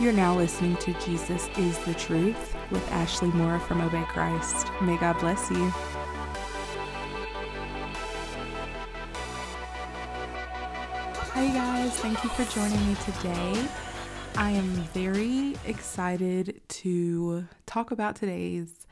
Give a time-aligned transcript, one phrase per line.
[0.00, 4.68] You're now listening to Jesus is the Truth with Ashley Moore from Obey Christ.
[4.80, 5.72] May God bless you.
[11.34, 11.98] Hi, guys.
[11.98, 13.66] Thank you for joining me today.
[14.36, 18.86] I am very excited to talk about today's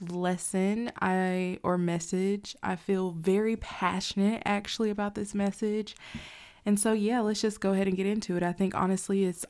[0.00, 2.56] lesson I or message.
[2.64, 5.94] I feel very passionate actually about this message.
[6.66, 8.42] And so yeah, let's just go ahead and get into it.
[8.42, 9.46] I think honestly it's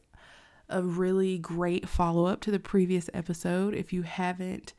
[0.68, 3.74] a really great follow up to the previous episode.
[3.74, 4.74] If you haven't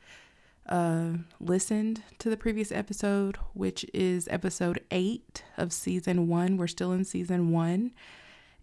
[0.68, 6.92] uh, listened to the previous episode, which is episode eight of season one, we're still
[6.92, 7.92] in season one.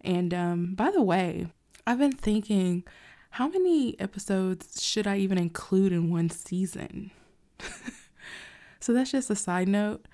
[0.00, 1.48] And um, by the way,
[1.86, 2.84] I've been thinking,
[3.30, 7.10] how many episodes should I even include in one season?
[8.80, 10.06] so that's just a side note.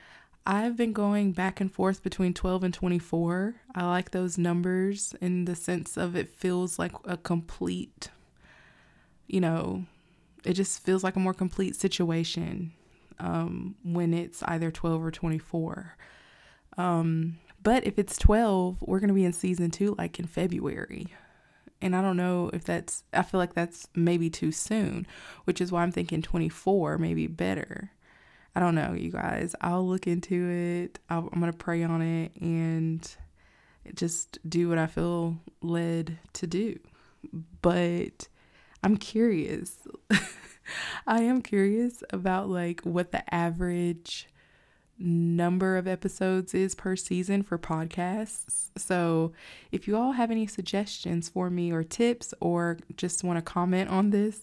[0.47, 3.55] I've been going back and forth between 12 and 24.
[3.75, 8.11] I like those numbers in the sense of it feels like a complete,
[9.27, 9.87] you know,
[10.45, 12.73] it just feels like a more complete situation
[13.19, 15.97] um, when it's either 12 or 24.
[16.77, 21.07] Um, but if it's 12, we're going to be in season two like in February.
[21.81, 25.07] And I don't know if that's, I feel like that's maybe too soon,
[25.45, 27.93] which is why I'm thinking 24 may be better.
[28.55, 29.55] I don't know, you guys.
[29.61, 30.99] I'll look into it.
[31.11, 33.17] i am going to pray on it and
[33.95, 36.79] just do what I feel led to do.
[37.63, 38.29] But
[38.83, 39.77] I'm curious.
[41.07, 44.29] I am curious about like what the average
[44.99, 48.69] number of episodes is per season for podcasts.
[48.77, 49.33] So,
[49.73, 53.91] if you all have any suggestions for me or tips or just want to comment
[53.91, 54.41] on this,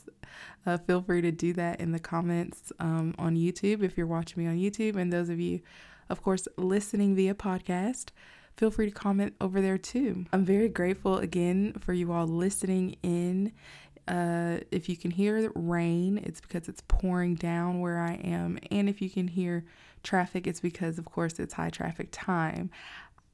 [0.66, 4.44] uh, feel free to do that in the comments um, on YouTube if you're watching
[4.44, 4.96] me on YouTube.
[4.96, 5.62] And those of you,
[6.10, 8.10] of course, listening via podcast,
[8.58, 10.26] feel free to comment over there too.
[10.32, 13.54] I'm very grateful again for you all listening in.
[14.08, 18.60] Uh, if you can hear rain, it's because it's pouring down where I am.
[18.70, 19.64] And if you can hear
[20.04, 22.70] traffic, it's because, of course, it's high traffic time.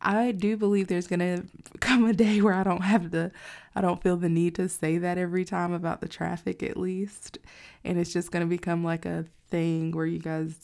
[0.01, 1.43] I do believe there's going to
[1.79, 3.31] come a day where I don't have to,
[3.75, 7.37] I don't feel the need to say that every time about the traffic, at least.
[7.83, 10.55] And it's just going to become like a thing where you guys,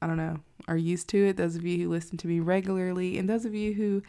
[0.00, 1.36] I don't know, are used to it.
[1.36, 4.02] Those of you who listen to me regularly, and those of you who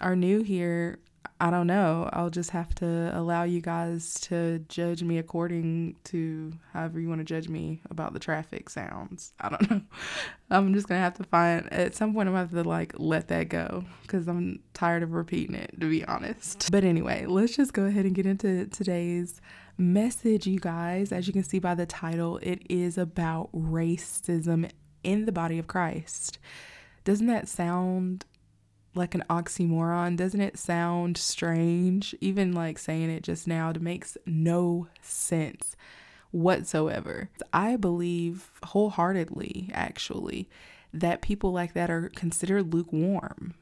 [0.00, 0.98] are new here,
[1.40, 2.10] I don't know.
[2.12, 7.20] I'll just have to allow you guys to judge me according to however you want
[7.20, 9.32] to judge me about the traffic sounds.
[9.38, 9.80] I don't know.
[10.50, 13.28] I'm just to have to find, at some point, I'm to have to like let
[13.28, 16.70] that go because I'm tired of repeating it, to be honest.
[16.72, 19.40] But anyway, let's just go ahead and get into today's
[19.76, 21.12] message, you guys.
[21.12, 24.68] As you can see by the title, it is about racism
[25.04, 26.38] in the body of Christ.
[27.04, 28.24] Doesn't that sound
[28.98, 30.16] like an oxymoron.
[30.16, 32.14] Doesn't it sound strange?
[32.20, 35.76] Even like saying it just now, it makes no sense
[36.30, 37.30] whatsoever.
[37.52, 40.48] I believe wholeheartedly, actually,
[40.92, 43.54] that people like that are considered lukewarm.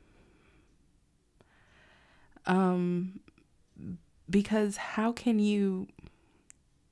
[2.46, 3.20] Um,
[4.28, 5.88] because how can you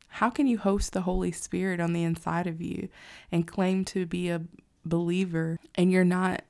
[0.08, 2.88] how can you host the Holy Spirit on the inside of you
[3.32, 4.42] and claim to be a
[4.84, 6.44] believer and you're not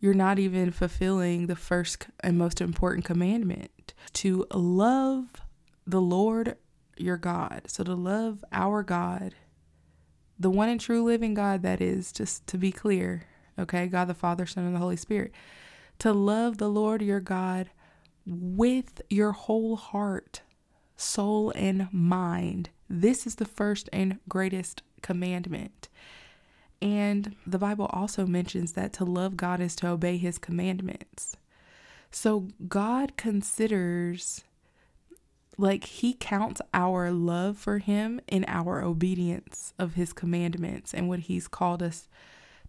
[0.00, 5.42] you're not even fulfilling the first and most important commandment to love
[5.86, 6.56] the Lord
[6.96, 7.62] your God.
[7.66, 9.34] So to love our God,
[10.38, 13.24] the one and true living God that is, just to be clear,
[13.58, 13.86] okay?
[13.86, 15.32] God the Father, Son, and the Holy Spirit.
[16.00, 17.70] To love the Lord your God
[18.24, 20.42] with your whole heart,
[20.96, 22.70] soul, and mind.
[22.88, 25.88] This is the first and greatest commandment.
[26.80, 31.36] And the Bible also mentions that to love God is to obey his commandments.
[32.10, 34.44] So God considers,
[35.56, 41.20] like, he counts our love for him in our obedience of his commandments and what
[41.20, 42.08] he's called us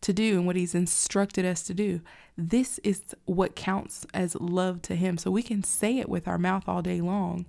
[0.02, 2.02] to do and what he's instructed us to do.
[2.38, 5.18] This is what counts as love to him.
[5.18, 7.46] So we can say it with our mouth all day long.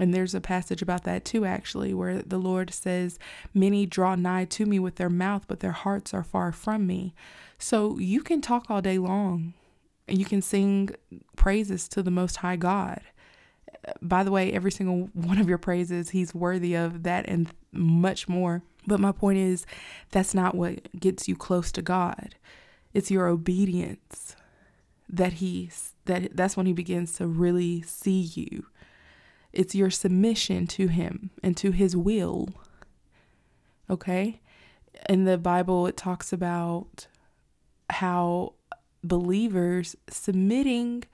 [0.00, 3.18] And there's a passage about that too, actually, where the Lord says,
[3.52, 7.14] Many draw nigh to me with their mouth, but their hearts are far from me.
[7.58, 9.52] So you can talk all day long
[10.08, 10.90] and you can sing
[11.36, 13.02] praises to the Most High God.
[14.00, 18.26] By the way, every single one of your praises, He's worthy of that and much
[18.26, 18.62] more.
[18.86, 19.66] But my point is,
[20.12, 22.36] that's not what gets you close to God.
[22.94, 24.34] It's your obedience
[25.10, 28.64] that He's that that's when He begins to really see you
[29.52, 32.48] it's your submission to Him and to His will.
[33.88, 34.40] Okay?
[35.08, 37.06] In the Bible, it talks about
[37.88, 38.54] how
[39.02, 41.04] believers submitting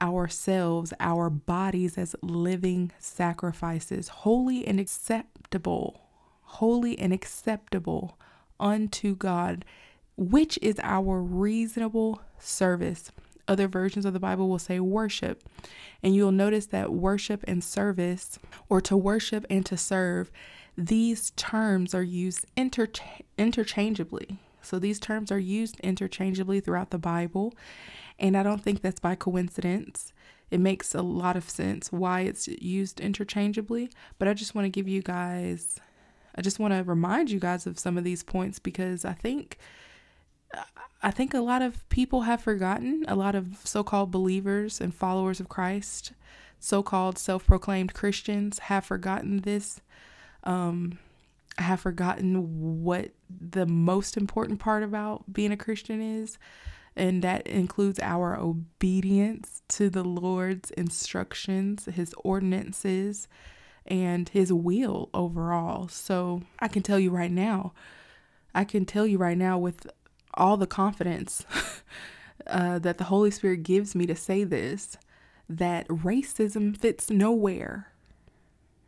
[0.00, 6.00] ourselves, our bodies as living sacrifices, holy and acceptable,
[6.42, 8.18] holy and acceptable
[8.58, 9.64] unto God,
[10.16, 13.10] which is our reasonable service.
[13.50, 15.42] Other versions of the Bible will say worship.
[16.04, 18.38] And you'll notice that worship and service,
[18.68, 20.30] or to worship and to serve,
[20.78, 24.38] these terms are used intercha- interchangeably.
[24.62, 27.52] So these terms are used interchangeably throughout the Bible.
[28.20, 30.12] And I don't think that's by coincidence.
[30.52, 33.90] It makes a lot of sense why it's used interchangeably.
[34.20, 35.80] But I just want to give you guys,
[36.36, 39.58] I just want to remind you guys of some of these points because I think.
[41.02, 44.94] I think a lot of people have forgotten, a lot of so called believers and
[44.94, 46.12] followers of Christ,
[46.58, 49.80] so called self proclaimed Christians, have forgotten this.
[50.44, 50.98] Um,
[51.58, 56.38] have forgotten what the most important part about being a Christian is,
[56.96, 63.28] and that includes our obedience to the Lord's instructions, His ordinances,
[63.86, 65.88] and His will overall.
[65.88, 67.72] So I can tell you right now,
[68.54, 69.86] I can tell you right now with
[70.34, 71.44] all the confidence
[72.46, 74.96] uh, that the Holy Spirit gives me to say this
[75.48, 77.88] that racism fits nowhere.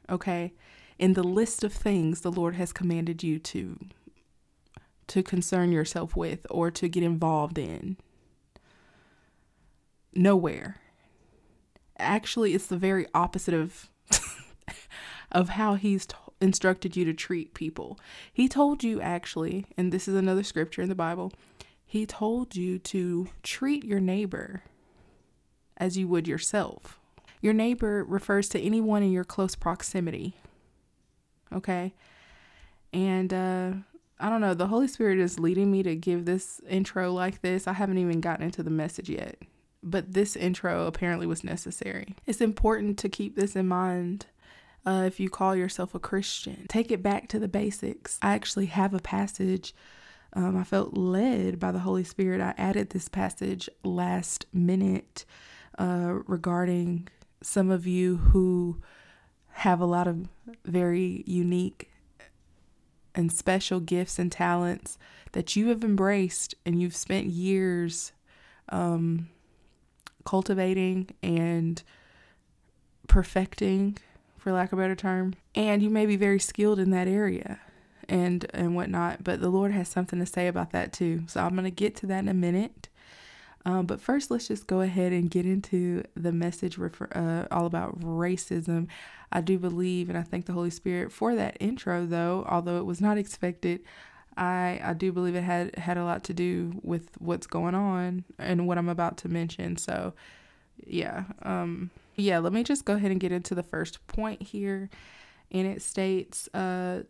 [0.08, 0.52] Okay?
[0.98, 3.78] In the list of things the Lord has commanded you to
[5.08, 7.96] to concern yourself with or to get involved in.
[10.14, 10.80] Nowhere.
[11.98, 13.90] Actually, it's the very opposite of
[15.32, 17.98] of how he's t- instructed you to treat people.
[18.32, 21.32] He told you actually, and this is another scripture in the Bible,
[21.84, 24.62] he told you to treat your neighbor
[25.76, 26.98] as you would yourself.
[27.40, 30.34] Your neighbor refers to anyone in your close proximity.
[31.52, 31.94] Okay?
[32.92, 33.72] And uh
[34.22, 37.66] I don't know, the Holy Spirit is leading me to give this intro like this.
[37.66, 39.36] I haven't even gotten into the message yet,
[39.82, 42.14] but this intro apparently was necessary.
[42.24, 44.26] It's important to keep this in mind
[44.84, 46.67] uh, if you call yourself a Christian.
[46.69, 48.19] Take it back to the basics.
[48.23, 49.75] I actually have a passage.
[50.32, 52.40] Um, I felt led by the Holy Spirit.
[52.40, 55.25] I added this passage last minute
[55.79, 57.08] uh, regarding
[57.43, 58.81] some of you who
[59.55, 60.29] have a lot of
[60.64, 61.90] very unique
[63.14, 64.99] and special gifts and talents
[65.32, 68.12] that you have embraced and you've spent years
[68.70, 69.29] um,
[70.25, 71.82] cultivating and
[73.08, 73.99] perfecting,
[74.42, 75.34] for lack of a better term.
[75.54, 77.60] And you may be very skilled in that area
[78.08, 79.22] and and whatnot.
[79.22, 81.22] But the Lord has something to say about that too.
[81.28, 82.88] So I'm gonna get to that in a minute.
[83.64, 87.66] Um, but first, let's just go ahead and get into the message refer- uh, all
[87.66, 88.88] about racism.
[89.30, 92.84] I do believe, and I thank the Holy Spirit for that intro, though, although it
[92.84, 93.84] was not expected.
[94.36, 98.24] I, I do believe it had had a lot to do with what's going on
[98.36, 99.76] and what I'm about to mention.
[99.76, 100.14] So,
[100.84, 102.38] yeah, um, yeah.
[102.38, 104.90] Let me just go ahead and get into the first point here,
[105.50, 107.02] and it states, uh,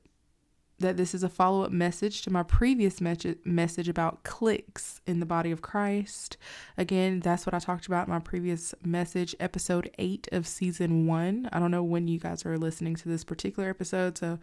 [0.82, 5.20] that this is a follow up message to my previous me- message about cliques in
[5.20, 6.37] the body of Christ.
[6.76, 11.49] Again, that's what I talked about in my previous message, episode eight of season one.
[11.52, 14.38] I don't know when you guys are listening to this particular episode, so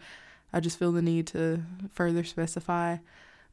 [0.52, 1.62] I just feel the need to
[1.92, 2.96] further specify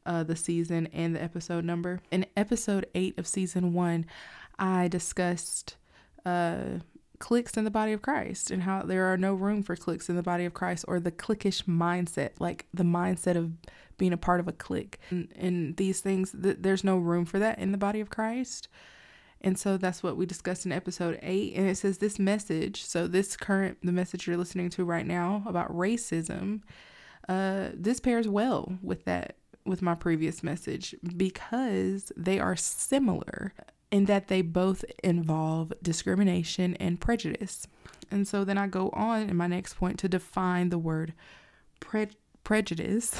[0.06, 2.00] uh, the season and the episode number.
[2.10, 4.06] In episode eight of season one,
[4.58, 5.76] I discussed
[6.24, 6.78] uh,
[7.18, 10.16] cliques in the body of Christ and how there are no room for cliques in
[10.16, 13.52] the body of Christ or the cliquish mindset, like the mindset of
[13.96, 14.98] being a part of a clique.
[15.10, 18.68] And, and these things, th- there's no room for that in the body of Christ.
[19.40, 21.54] And so that's what we discussed in episode eight.
[21.54, 25.42] And it says this message, so this current, the message you're listening to right now
[25.46, 26.62] about racism,
[27.28, 33.52] uh, this pairs well with that, with my previous message because they are similar
[33.90, 37.66] in that they both involve discrimination and prejudice.
[38.10, 41.14] And so then I go on in my next point to define the word
[41.80, 42.08] pre-
[42.44, 43.16] prejudice.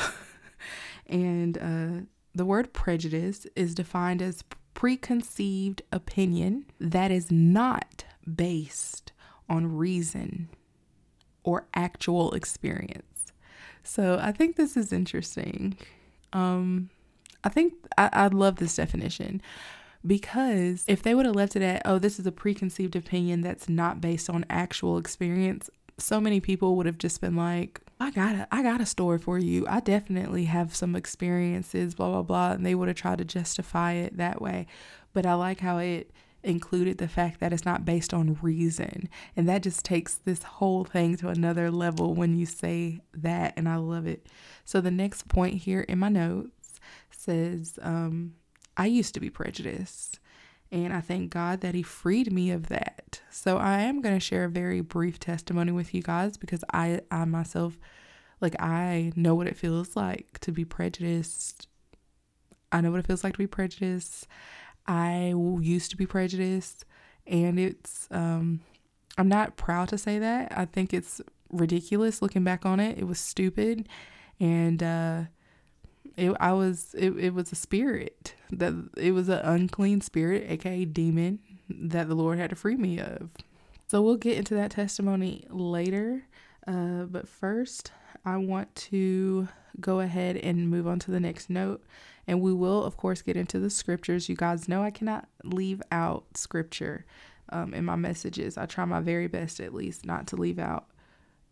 [1.06, 4.44] and uh, the word prejudice is defined as
[4.74, 9.12] preconceived opinion that is not based
[9.48, 10.48] on reason
[11.42, 13.32] or actual experience.
[13.82, 15.76] So I think this is interesting.
[16.32, 16.90] Um,
[17.42, 19.40] I think I, I love this definition
[20.06, 23.68] because if they would have left it at, oh, this is a preconceived opinion that's
[23.68, 28.34] not based on actual experience, so many people would have just been like, I got
[28.36, 29.66] a, I got a story for you.
[29.68, 32.52] I definitely have some experiences, blah, blah, blah.
[32.52, 34.66] And they would have tried to justify it that way.
[35.12, 36.12] But I like how it
[36.44, 39.08] included the fact that it's not based on reason.
[39.36, 43.54] And that just takes this whole thing to another level when you say that.
[43.56, 44.26] And I love it.
[44.64, 46.78] So the next point here in my notes
[47.10, 48.34] says, um,
[48.78, 50.20] I used to be prejudiced.
[50.70, 53.20] And I thank God that He freed me of that.
[53.30, 57.00] So I am going to share a very brief testimony with you guys because I,
[57.10, 57.78] I myself,
[58.40, 61.68] like, I know what it feels like to be prejudiced.
[62.70, 64.26] I know what it feels like to be prejudiced.
[64.86, 66.84] I used to be prejudiced,
[67.26, 68.60] and it's, um,
[69.16, 70.52] I'm not proud to say that.
[70.56, 71.20] I think it's
[71.50, 72.98] ridiculous looking back on it.
[72.98, 73.88] It was stupid.
[74.38, 75.22] And, uh,
[76.18, 80.84] it, I was it, it was a spirit that it was an unclean spirit, aka
[80.84, 81.38] demon,
[81.70, 83.30] that the Lord had to free me of.
[83.86, 86.24] So we'll get into that testimony later.
[86.66, 87.92] Uh, but first,
[88.24, 89.48] I want to
[89.80, 91.82] go ahead and move on to the next note.
[92.26, 94.28] And we will, of course, get into the scriptures.
[94.28, 97.06] You guys know I cannot leave out scripture
[97.50, 98.58] um, in my messages.
[98.58, 100.88] I try my very best, at least, not to leave out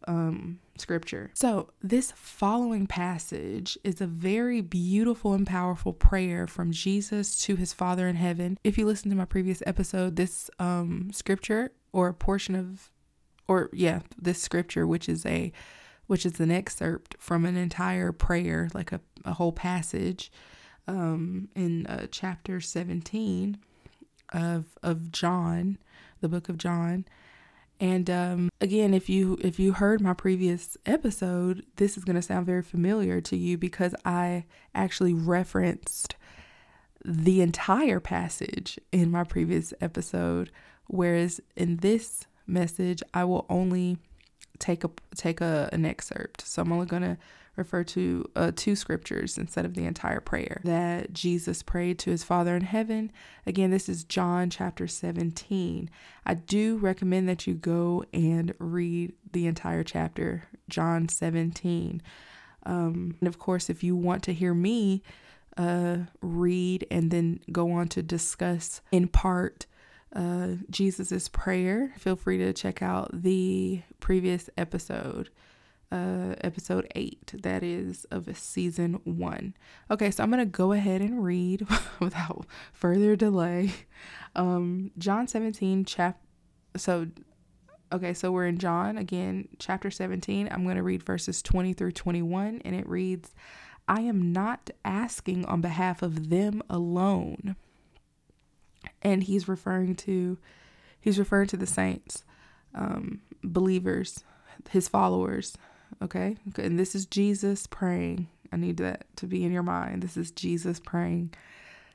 [0.07, 1.31] um, scripture.
[1.35, 7.73] So, this following passage is a very beautiful and powerful prayer from Jesus to his
[7.73, 8.59] Father in heaven.
[8.63, 12.91] If you listen to my previous episode, this um, scripture or a portion of,
[13.49, 15.53] or yeah, this scripture, which is a
[16.07, 20.31] which is an excerpt from an entire prayer, like a, a whole passage
[20.87, 23.59] um, in uh, chapter 17
[24.33, 25.79] of of John,
[26.21, 27.05] the book of John.
[27.79, 32.23] And um, again, if you if you heard my previous episode, this is going to
[32.23, 36.17] sound very familiar to you because I actually referenced
[37.05, 40.51] the entire passage in my previous episode,
[40.87, 43.99] whereas in this message, I will only
[44.59, 46.47] take a take a, an excerpt.
[46.47, 47.19] So I'm only going to
[47.57, 52.23] refer to uh, two scriptures instead of the entire prayer that Jesus prayed to his
[52.23, 53.11] Father in heaven.
[53.47, 55.91] Again, this is John chapter 17.
[56.25, 62.03] I do recommend that you go and read the entire chapter, John 17.
[62.65, 65.03] Um, and of course, if you want to hear me
[65.57, 69.67] uh, read and then go on to discuss in part
[70.13, 75.31] uh, Jesus's prayer, feel free to check out the previous episode
[75.93, 79.55] uh, episode 8 that is of season 1.
[79.91, 81.67] Okay, so I'm to go ahead and read
[82.01, 83.73] without further delay.
[84.35, 86.21] Um, John 17 chap
[86.77, 87.07] so
[87.93, 90.49] okay, so we're in John again, chapter 17.
[90.51, 93.35] I'm to read verses 20 through 21 and it reads,
[93.89, 97.57] "I am not asking on behalf of them alone."
[99.03, 100.39] And he's referring to
[101.01, 102.25] he's referring to the saints,
[102.75, 104.25] um, believers,
[104.71, 105.57] his followers
[106.03, 106.37] Okay.
[106.57, 108.29] And this is Jesus praying.
[108.53, 110.03] I need that to be in your mind.
[110.03, 111.35] This is Jesus praying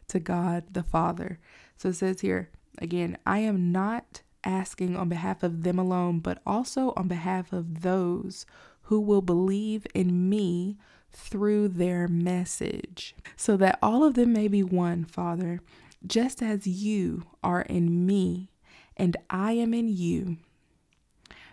[0.09, 1.39] to God the Father.
[1.77, 6.41] So it says here again, I am not asking on behalf of them alone, but
[6.45, 8.45] also on behalf of those
[8.83, 10.77] who will believe in me
[11.11, 15.59] through their message, so that all of them may be one, Father,
[16.07, 18.49] just as you are in me
[18.97, 20.37] and I am in you.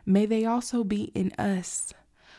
[0.07, 1.93] May they also be in us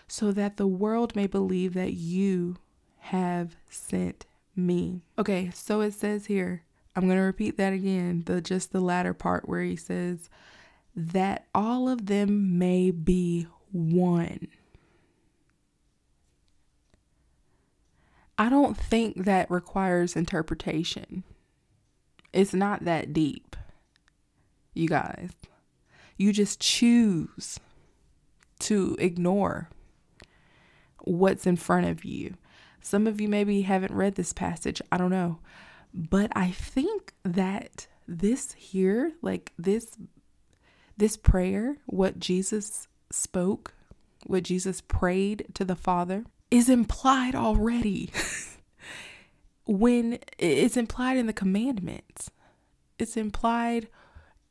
[0.10, 2.58] so that the world may believe that you
[2.98, 4.26] have sent
[4.56, 5.04] me.
[5.18, 6.64] Okay, so it says here,
[6.96, 10.30] I'm going to repeat that again, the just the latter part where he says
[10.96, 14.48] that all of them may be one.
[18.38, 21.24] I don't think that requires interpretation.
[22.34, 23.56] It's not that deep.
[24.74, 25.32] You guys,
[26.18, 27.60] you just choose
[28.60, 29.70] to ignore
[31.02, 32.36] what's in front of you.
[32.82, 35.40] Some of you maybe haven't read this passage, I don't know.
[35.94, 39.98] But I think that this here, like this
[40.98, 43.74] this prayer, what Jesus spoke,
[44.26, 48.12] what Jesus prayed to the Father is implied already.
[49.70, 52.32] when it's implied in the commandments.
[52.98, 53.88] It's implied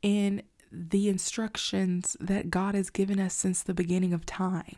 [0.01, 4.77] in the instructions that God has given us since the beginning of time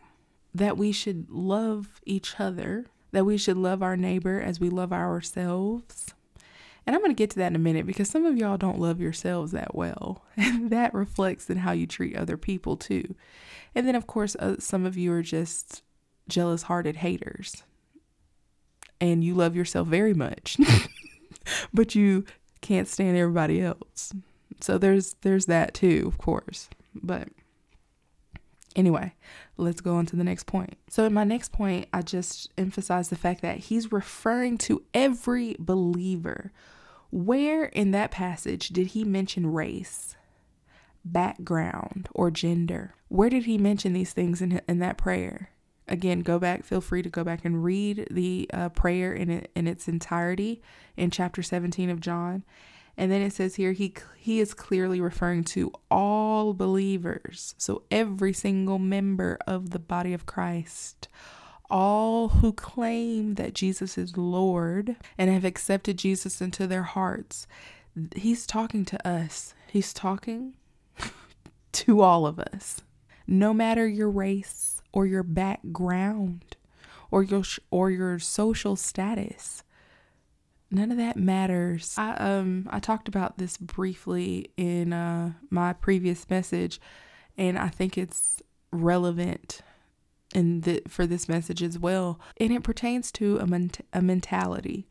[0.53, 4.91] that we should love each other, that we should love our neighbor as we love
[4.91, 6.13] ourselves.
[6.85, 8.79] And I'm going to get to that in a minute because some of y'all don't
[8.79, 10.25] love yourselves that well.
[10.35, 13.15] And that reflects in how you treat other people too.
[13.75, 15.83] And then, of course, uh, some of you are just
[16.27, 17.63] jealous hearted haters.
[18.99, 20.57] And you love yourself very much,
[21.73, 22.23] but you
[22.61, 24.13] can't stand everybody else.
[24.59, 26.69] So there's there's that too, of course.
[26.93, 27.29] But
[28.75, 29.13] Anyway,
[29.57, 30.77] let's go on to the next point.
[30.89, 35.55] So, in my next point, I just emphasize the fact that he's referring to every
[35.59, 36.51] believer.
[37.09, 40.15] Where in that passage did he mention race,
[41.03, 42.95] background, or gender?
[43.09, 45.49] Where did he mention these things in, in that prayer?
[45.89, 49.67] Again, go back, feel free to go back and read the uh, prayer in, in
[49.67, 50.61] its entirety
[50.95, 52.45] in chapter 17 of John.
[52.97, 57.55] And then it says here he he is clearly referring to all believers.
[57.57, 61.07] So every single member of the body of Christ.
[61.69, 67.47] All who claim that Jesus is Lord and have accepted Jesus into their hearts.
[68.15, 69.53] He's talking to us.
[69.71, 70.55] He's talking
[71.71, 72.81] to all of us.
[73.25, 76.57] No matter your race or your background
[77.09, 79.63] or your or your social status
[80.71, 81.95] none of that matters.
[81.97, 86.79] I um I talked about this briefly in uh my previous message
[87.37, 89.61] and I think it's relevant
[90.33, 92.19] in the for this message as well.
[92.37, 94.87] And it pertains to a ment- a mentality,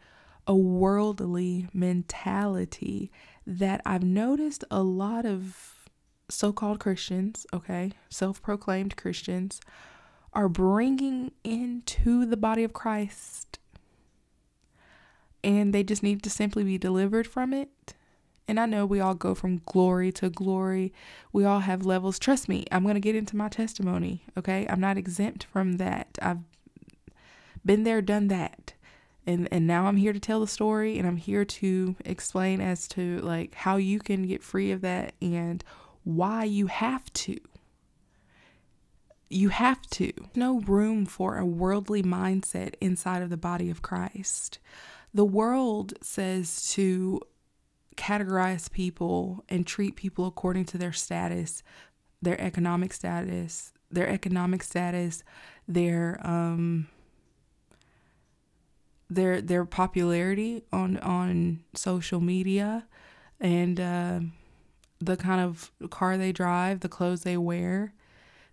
[0.46, 3.10] a worldly mentality
[3.46, 5.88] that I've noticed a lot of
[6.28, 9.60] so-called Christians, okay, self-proclaimed Christians
[10.32, 13.58] are bringing into the body of Christ
[15.42, 17.94] and they just need to simply be delivered from it.
[18.49, 20.92] And I know we all go from glory to glory.
[21.32, 22.18] We all have levels.
[22.18, 24.66] Trust me, I'm going to get into my testimony, okay?
[24.68, 26.18] I'm not exempt from that.
[26.20, 26.42] I've
[27.64, 28.75] been there, done that.
[29.26, 32.88] And and now I'm here to tell the story and I'm here to explain as
[32.88, 35.62] to like how you can get free of that and
[36.04, 37.38] why you have to.
[39.28, 40.12] You have to.
[40.35, 44.59] No room for a worldly mindset inside of the body of Christ.
[45.12, 47.21] The world says to
[47.97, 51.62] categorize people and treat people according to their status,
[52.23, 55.25] their economic status, their economic status,
[55.67, 56.88] their um
[59.11, 62.87] their their popularity on on social media
[63.40, 64.21] and uh,
[65.00, 67.93] the kind of car they drive, the clothes they wear.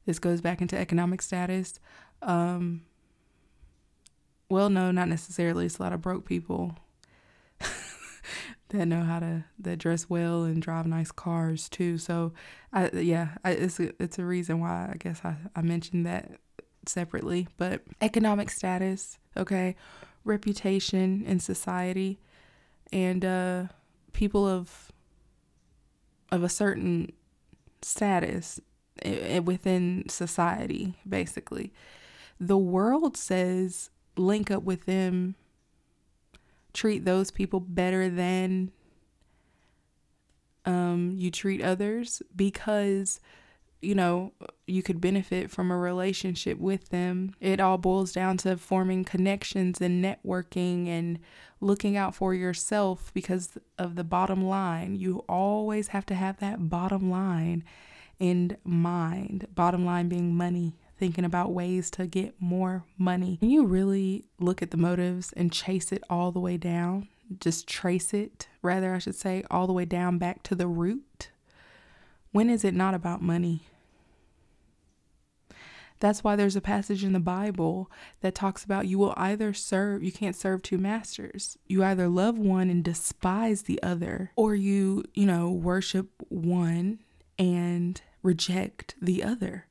[0.06, 1.80] This goes back into economic status.
[2.22, 2.82] Um,
[4.50, 5.66] well, no, not necessarily.
[5.66, 6.76] It's a lot of broke people
[8.70, 11.98] that know how to that dress well and drive nice cars too.
[11.98, 12.34] So,
[12.72, 16.32] I yeah, I, it's a, it's a reason why I guess I I mentioned that
[16.86, 17.48] separately.
[17.58, 19.76] But economic status, okay,
[20.24, 22.20] reputation in society,
[22.92, 23.64] and uh,
[24.14, 24.92] people of
[26.32, 27.12] of a certain
[27.82, 28.60] status
[29.44, 31.74] within society, basically.
[32.40, 35.36] The world says link up with them,
[36.74, 38.72] treat those people better than
[40.68, 43.22] um, you treat others because
[43.82, 44.34] you know
[44.66, 47.34] you could benefit from a relationship with them.
[47.40, 51.20] It all boils down to forming connections and networking and
[51.62, 54.96] looking out for yourself because of the bottom line.
[54.96, 57.64] You always have to have that bottom line
[58.20, 59.48] in mind.
[59.56, 63.38] Bottom line being money, thinking about ways to get more money.
[63.38, 67.08] Can you really look at the motives and chase it all the way down?
[67.40, 71.30] Just trace it, rather, I should say, all the way down back to the root?
[72.32, 73.64] When is it not about money?
[76.00, 77.90] That's why there's a passage in the Bible
[78.22, 81.58] that talks about you will either serve, you can't serve two masters.
[81.66, 87.00] You either love one and despise the other, or you, you know, worship one
[87.40, 89.66] and reject the other.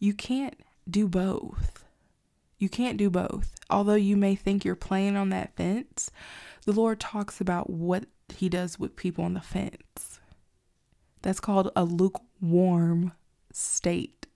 [0.00, 0.58] You can't
[0.90, 1.84] do both.
[2.58, 3.54] You can't do both.
[3.70, 6.10] Although you may think you're playing on that fence,
[6.64, 10.20] the Lord talks about what He does with people on the fence.
[11.22, 13.12] That's called a lukewarm
[13.52, 14.26] state.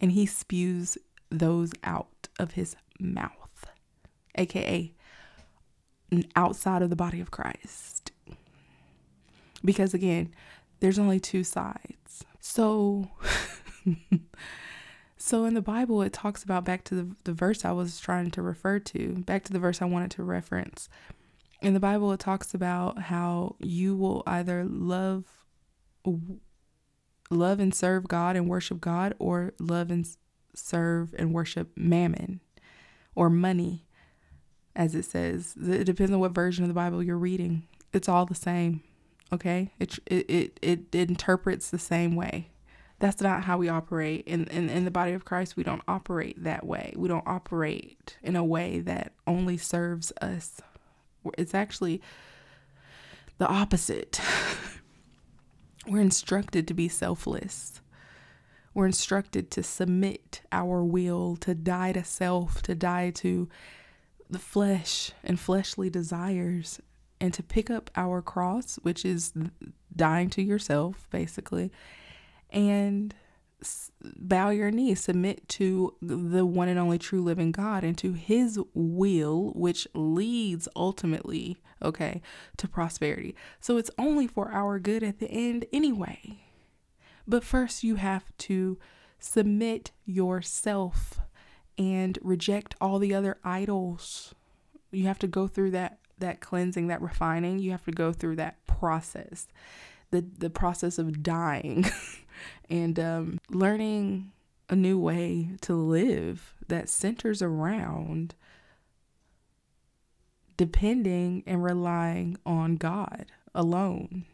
[0.00, 0.98] And He spews
[1.30, 3.66] those out of His mouth,
[4.34, 4.92] aka
[6.34, 8.12] outside of the body of Christ.
[9.64, 10.32] Because again,
[10.80, 12.24] there's only two sides.
[12.40, 13.10] So.
[15.26, 18.30] So in the Bible, it talks about back to the, the verse I was trying
[18.30, 20.88] to refer to, back to the verse I wanted to reference.
[21.60, 25.24] In the Bible, it talks about how you will either love,
[27.28, 30.06] love and serve God and worship God, or love and
[30.54, 32.40] serve and worship mammon,
[33.16, 33.84] or money,
[34.76, 35.56] as it says.
[35.60, 37.66] It depends on what version of the Bible you're reading.
[37.92, 38.84] It's all the same.
[39.32, 42.50] Okay, it it it, it interprets the same way.
[42.98, 44.26] That's not how we operate.
[44.26, 46.94] In, in, in the body of Christ, we don't operate that way.
[46.96, 50.60] We don't operate in a way that only serves us.
[51.36, 52.00] It's actually
[53.38, 54.20] the opposite.
[55.86, 57.80] We're instructed to be selfless.
[58.72, 63.48] We're instructed to submit our will, to die to self, to die to
[64.28, 66.80] the flesh and fleshly desires,
[67.20, 69.32] and to pick up our cross, which is
[69.94, 71.70] dying to yourself, basically,
[72.50, 73.14] and
[74.18, 78.60] bow your knee, submit to the one and only true living God and to his
[78.74, 82.20] will, which leads ultimately, okay,
[82.58, 83.34] to prosperity.
[83.60, 86.40] So it's only for our good at the end anyway.
[87.26, 88.78] But first, you have to
[89.18, 91.20] submit yourself
[91.78, 94.34] and reject all the other idols.
[94.92, 97.58] You have to go through that that cleansing, that refining.
[97.58, 99.48] You have to go through that process.
[100.10, 101.84] The the process of dying
[102.68, 104.32] and um, learning
[104.68, 108.34] a new way to live that centers around
[110.56, 114.24] depending and relying on God alone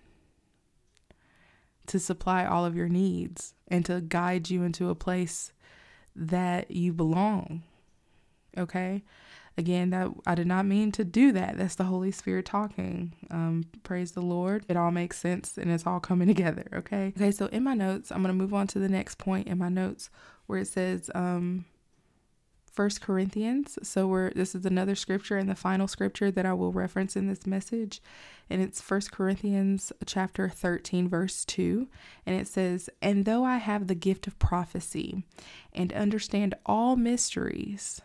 [1.87, 5.53] to supply all of your needs and to guide you into a place
[6.15, 7.63] that you belong.
[8.57, 9.03] Okay?
[9.59, 11.59] Again, that I did not mean to do that.
[11.59, 13.13] That's the Holy Spirit talking.
[13.31, 14.65] Um, praise the Lord.
[14.69, 16.67] It all makes sense and it's all coming together.
[16.73, 17.13] Okay.
[17.17, 17.31] Okay.
[17.31, 20.09] So in my notes, I'm gonna move on to the next point in my notes
[20.47, 21.67] where it says um,
[22.73, 23.79] First Corinthians.
[23.83, 27.29] So we're this is another scripture and the final scripture that I will reference in
[27.29, 28.01] this message.
[28.49, 31.89] And it's First Corinthians chapter 13, verse 2.
[32.25, 35.25] And it says, And though I have the gift of prophecy
[35.75, 38.01] and understand all mysteries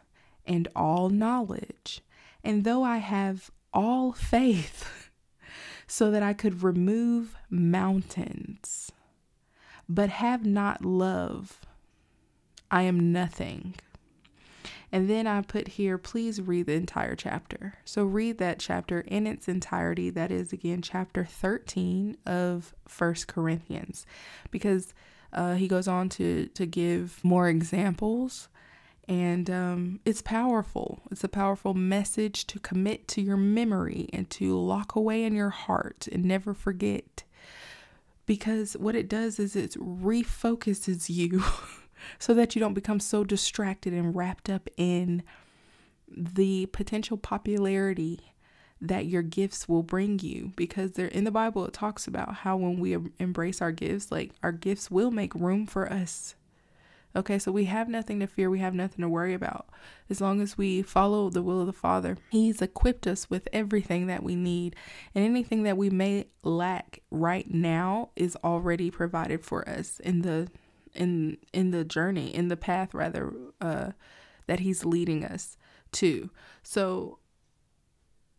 [0.48, 2.02] and all knowledge,
[2.44, 5.12] and though I have all faith,
[5.88, 8.92] so that I could remove mountains,
[9.88, 11.62] but have not love,
[12.70, 13.76] I am nothing.
[14.92, 17.76] And then I put here, please read the entire chapter.
[17.84, 20.10] So read that chapter in its entirety.
[20.10, 24.06] That is, again, chapter 13 of First Corinthians,
[24.50, 24.94] because
[25.34, 28.48] uh, he goes on to, to give more examples.
[29.08, 31.02] And um, it's powerful.
[31.12, 35.50] It's a powerful message to commit to your memory and to lock away in your
[35.50, 37.24] heart and never forget.
[38.26, 41.42] Because what it does is it refocuses you
[42.20, 45.24] so that you don't become so distracted and wrapped up in
[46.10, 48.34] the potential popularity
[48.80, 52.56] that your gifts will bring you because they're in the bible it talks about how
[52.56, 56.36] when we embrace our gifts like our gifts will make room for us
[57.16, 58.50] okay so we have nothing to fear.
[58.50, 59.68] We have nothing to worry about.
[60.10, 64.08] As long as we follow the will of the father he's equipped us with everything
[64.08, 64.76] that we need.
[65.16, 70.50] And anything that we may lack right now is already provided for us in the
[70.94, 73.92] in in the journey in the path rather uh
[74.48, 75.58] that he's leading us
[75.94, 76.30] to.
[76.64, 77.20] So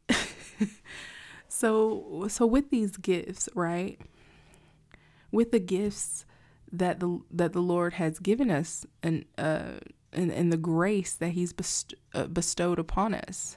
[1.48, 4.00] so so with these gifts right
[5.30, 6.24] with the gifts
[6.72, 9.78] that the that the lord has given us and uh
[10.12, 13.56] and, and the grace that he's best, uh, bestowed upon us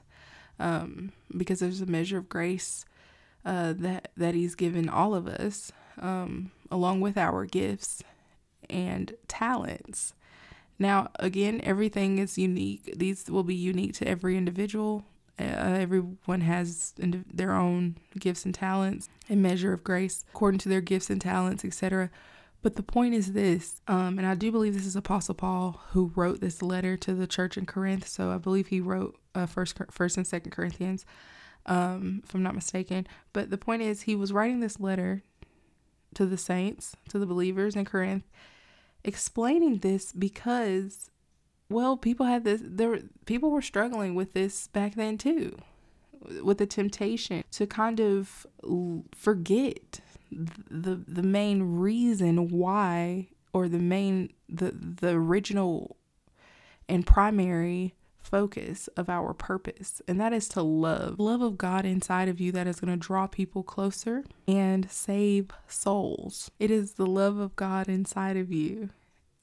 [0.60, 2.86] um because there's a measure of grace
[3.46, 8.04] uh that that he's given all of us um along with our gifts
[8.70, 10.14] and talents.
[10.80, 12.94] Now, again, everything is unique.
[12.98, 15.04] These will be unique to every individual.
[15.40, 20.82] Uh, everyone has their own gifts and talents and measure of grace according to their
[20.82, 22.10] gifts and talents, etc.
[22.62, 26.12] But the point is this, um, and I do believe this is Apostle Paul who
[26.16, 28.08] wrote this letter to the church in Corinth.
[28.08, 31.06] So I believe he wrote uh, first, first and second Corinthians,
[31.66, 33.08] um, if I'm not mistaken.
[33.34, 35.24] But the point is, he was writing this letter
[36.14, 38.26] to the saints, to the believers in Corinth,
[39.04, 41.10] explaining this because
[41.72, 45.58] well, people had this there people were struggling with this back then too.
[46.44, 48.46] With the temptation to kind of
[49.16, 55.98] forget the the main reason why or the main the the original
[56.88, 61.20] and primary focus of our purpose, and that is to love.
[61.20, 65.50] Love of God inside of you that is going to draw people closer and save
[65.68, 66.52] souls.
[66.60, 68.90] It is the love of God inside of you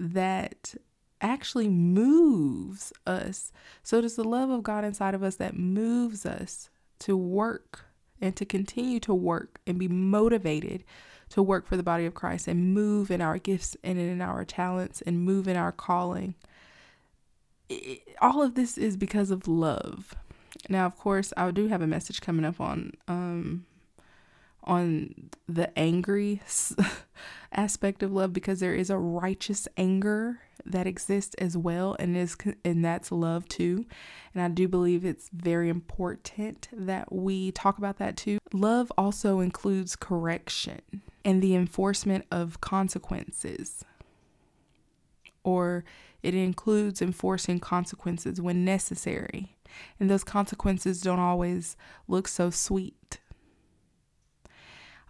[0.01, 0.75] that
[1.21, 3.53] actually moves us.
[3.83, 6.71] So it is the love of God inside of us that moves us
[7.01, 7.88] to work
[8.21, 10.85] and to continue to work and be motivated
[11.31, 14.45] to work for the body of Christ and move in our gifts and in our
[14.45, 16.35] talents and move in our calling
[17.69, 20.15] it, all of this is because of love.
[20.69, 23.67] Now, of course, I do have a message coming up on um
[24.69, 26.41] on the angry
[27.53, 32.37] aspect of love because there is a righteous anger that exists as well and is
[32.65, 33.87] and that's love too
[34.35, 39.41] and i do believe it's very important that we talk about that too love also
[39.41, 40.81] includes correction
[41.25, 43.85] and the enforcement of consequences
[45.49, 45.85] or
[46.23, 49.57] it includes enforcing consequences when necessary.
[50.01, 51.77] And those consequences don't always
[52.07, 53.18] look so sweet.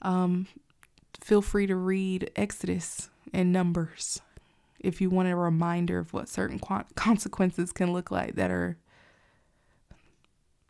[0.03, 0.47] Um,
[1.21, 4.21] feel free to read Exodus and Numbers
[4.81, 6.61] if you want a reminder of what certain
[6.95, 8.77] consequences can look like that are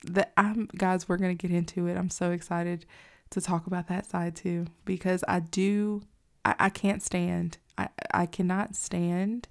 [0.04, 1.96] that I'm guys we're going to get into it.
[1.96, 2.86] I'm so excited
[3.30, 6.02] to talk about that side too because I do
[6.44, 9.48] I, I can't stand I I cannot stand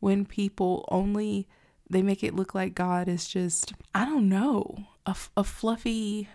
[0.00, 1.46] when people only
[1.88, 6.28] they make it look like God is just I don't know a, a fluffy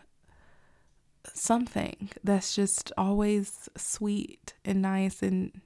[1.33, 5.61] something that's just always sweet and nice and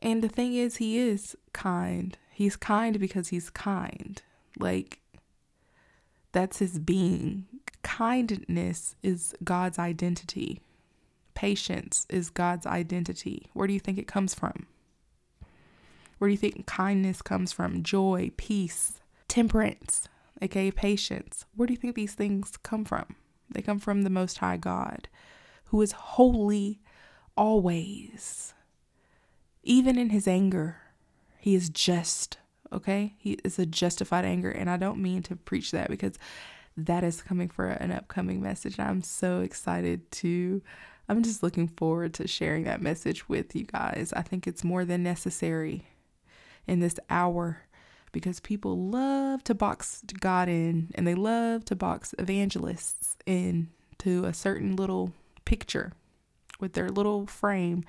[0.00, 4.22] and the thing is he is kind he's kind because he's kind
[4.58, 5.00] like
[6.34, 7.46] that's his being.
[7.82, 10.60] Kindness is God's identity.
[11.34, 13.46] Patience is God's identity.
[13.52, 14.66] Where do you think it comes from?
[16.18, 17.84] Where do you think kindness comes from?
[17.84, 20.08] Joy, peace, temperance,
[20.42, 21.44] aka patience.
[21.54, 23.14] Where do you think these things come from?
[23.50, 25.08] They come from the Most High God,
[25.66, 26.80] who is holy
[27.36, 28.54] always.
[29.62, 30.78] Even in his anger,
[31.38, 32.38] he is just
[32.74, 33.14] okay?
[33.16, 34.50] He is a justified anger.
[34.50, 36.18] And I don't mean to preach that because
[36.76, 38.78] that is coming for an upcoming message.
[38.78, 40.60] I'm so excited to,
[41.08, 44.12] I'm just looking forward to sharing that message with you guys.
[44.16, 45.86] I think it's more than necessary
[46.66, 47.60] in this hour
[48.14, 54.24] because people love to box God in and they love to box evangelists in to
[54.24, 55.12] a certain little
[55.44, 55.92] picture
[56.60, 57.84] with their little frame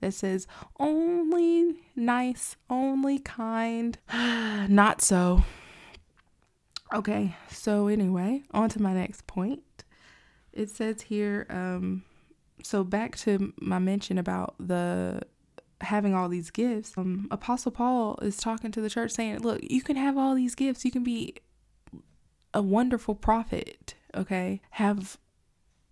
[0.00, 0.46] that says
[0.78, 3.98] only nice, only kind.
[4.68, 5.44] Not so.
[6.92, 9.62] Okay, so anyway, on to my next point.
[10.52, 12.04] It says here, um,
[12.62, 15.22] so back to my mention about the
[15.82, 16.92] having all these gifts.
[16.96, 20.54] Um, Apostle Paul is talking to the church saying, Look, you can have all these
[20.54, 21.36] gifts, you can be
[22.52, 24.60] a wonderful prophet, okay?
[24.70, 25.18] Have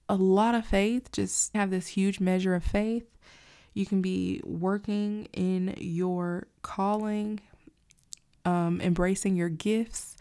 [0.08, 3.06] a lot of faith, just have this huge measure of faith.
[3.74, 7.40] You can be working in your calling,
[8.44, 10.16] um, embracing your gifts,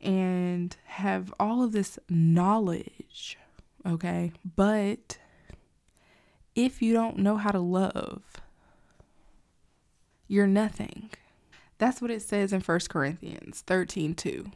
[0.00, 3.38] and have all of this knowledge,
[3.86, 4.32] okay?
[4.56, 5.18] But
[6.54, 8.31] if you don't know how to love,
[10.32, 11.10] you're nothing.
[11.78, 14.50] That's what it says in 1 Corinthians 13 2.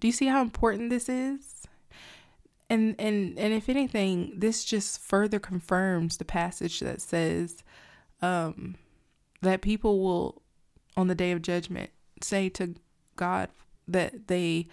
[0.00, 1.66] Do you see how important this is?
[2.70, 7.62] and and and if anything this just further confirms the passage that says
[8.22, 8.74] um
[9.42, 10.42] that people will
[10.96, 11.90] on the day of judgment
[12.22, 12.74] say to
[13.16, 13.48] god
[13.86, 14.66] that they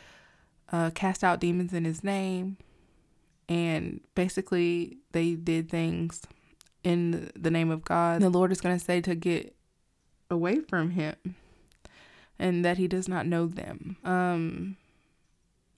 [0.72, 2.56] uh, cast out demons in his name
[3.50, 6.22] and basically they did things
[6.84, 9.56] in the name of god the lord is going to say to get
[10.30, 11.16] away from him
[12.40, 14.78] and that he does not know them um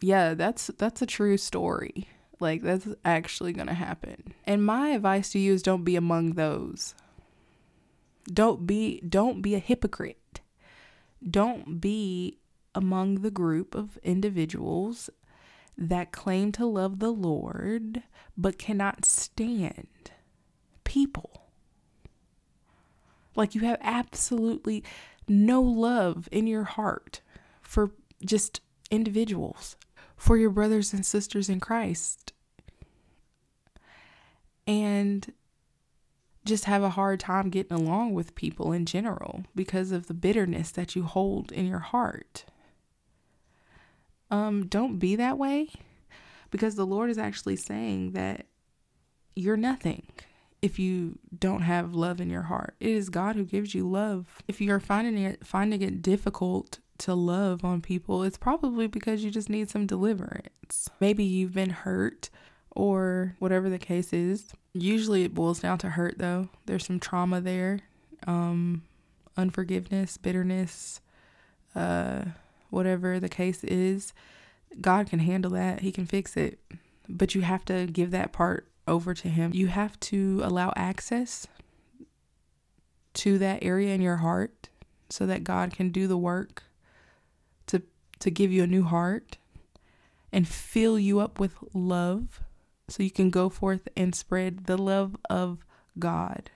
[0.04, 2.10] yeah, that's that's a true story.
[2.40, 4.34] Like that's actually going to happen.
[4.46, 6.94] And my advice to you is don't be among those.
[8.32, 10.42] Don't be don't be a hypocrite.
[11.28, 12.40] Don't be
[12.76, 15.10] among the group of individuals
[15.78, 18.04] that claim to love the Lord
[18.36, 20.12] but cannot stand
[20.94, 21.42] people.
[23.36, 24.84] Like you have absolutely
[25.28, 27.22] no love in your heart
[27.64, 27.92] for
[28.24, 29.76] just individuals
[30.16, 32.32] for your brothers and sisters in Christ.
[34.68, 35.34] And
[36.46, 40.70] just have a hard time getting along with people in general because of the bitterness
[40.72, 42.46] that you hold in your heart.
[44.30, 45.70] Um, don't be that way
[46.52, 48.46] because the Lord is actually saying that
[49.36, 50.04] you're nothing
[50.64, 52.76] if you don't have love in your heart.
[52.80, 54.42] It is God who gives you love.
[54.48, 59.30] If you're finding it finding it difficult to love on people, it's probably because you
[59.30, 60.90] just need some deliverance.
[61.02, 62.30] Maybe you've been hurt
[62.72, 64.54] or whatever the case is.
[64.74, 66.48] Usually it boils down to hurt though.
[66.66, 67.82] There's some trauma there.
[68.26, 68.84] Um
[69.36, 71.02] unforgiveness, bitterness,
[71.76, 72.24] uh
[72.70, 74.14] whatever the case is.
[74.80, 75.82] God can handle that.
[75.82, 76.58] He can fix it.
[77.10, 79.52] But you have to give that part over to him.
[79.54, 81.48] You have to allow access
[83.16, 84.70] to that area in your heart
[85.10, 86.64] so that God can do the work
[87.68, 87.82] to
[88.20, 89.38] to give you a new heart
[90.32, 92.42] and fill you up with love
[92.90, 95.64] so you can go forth and spread the love of
[96.00, 96.50] God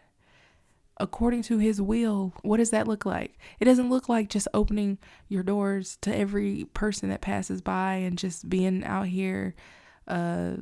[0.99, 2.33] according to his will.
[2.41, 3.37] What does that look like?
[3.59, 8.17] It doesn't look like just opening your doors to every person that passes by and
[8.17, 9.55] just being out here
[10.07, 10.53] uh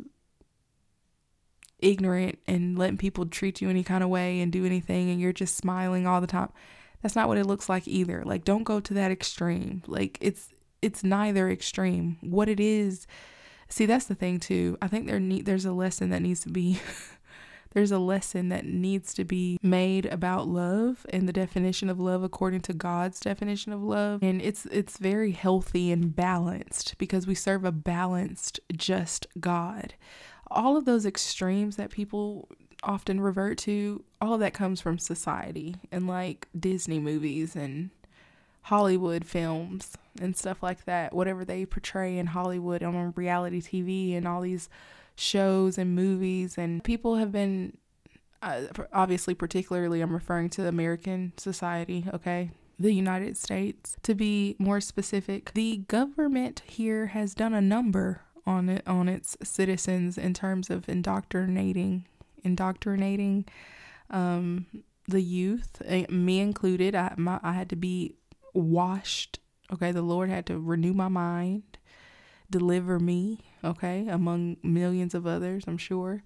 [1.85, 5.33] ignorant and letting people treat you any kind of way and do anything and you're
[5.33, 6.49] just smiling all the time.
[7.01, 8.23] That's not what it looks like either.
[8.25, 9.83] Like don't go to that extreme.
[9.87, 10.49] Like it's
[10.81, 12.17] it's neither extreme.
[12.21, 13.07] What it is,
[13.69, 14.77] see, that's the thing too.
[14.81, 16.79] I think there need there's a lesson that needs to be
[17.75, 22.23] there's a lesson that needs to be made about love and the definition of love
[22.23, 24.23] according to God's definition of love.
[24.23, 29.93] And it's it's very healthy and balanced because we serve a balanced, just God.
[30.51, 32.47] All of those extremes that people
[32.83, 37.89] often revert to, all of that comes from society and like Disney movies and
[38.63, 41.13] Hollywood films and stuff like that.
[41.13, 44.69] Whatever they portray in Hollywood on reality TV and all these
[45.15, 47.77] shows and movies and people have been
[48.41, 52.51] uh, obviously particularly I'm referring to American society, okay?
[52.77, 53.95] The United States.
[54.03, 59.37] To be more specific, the government here has done a number on it on its
[59.43, 62.05] citizens in terms of indoctrinating
[62.43, 63.45] indoctrinating
[64.11, 64.67] um,
[65.07, 66.95] the youth, eh, me included.
[66.95, 68.15] I my, I had to be
[68.53, 69.39] washed.
[69.73, 71.79] Okay, the Lord had to renew my mind,
[72.51, 76.23] deliver me okay, among millions of others, I'm sure,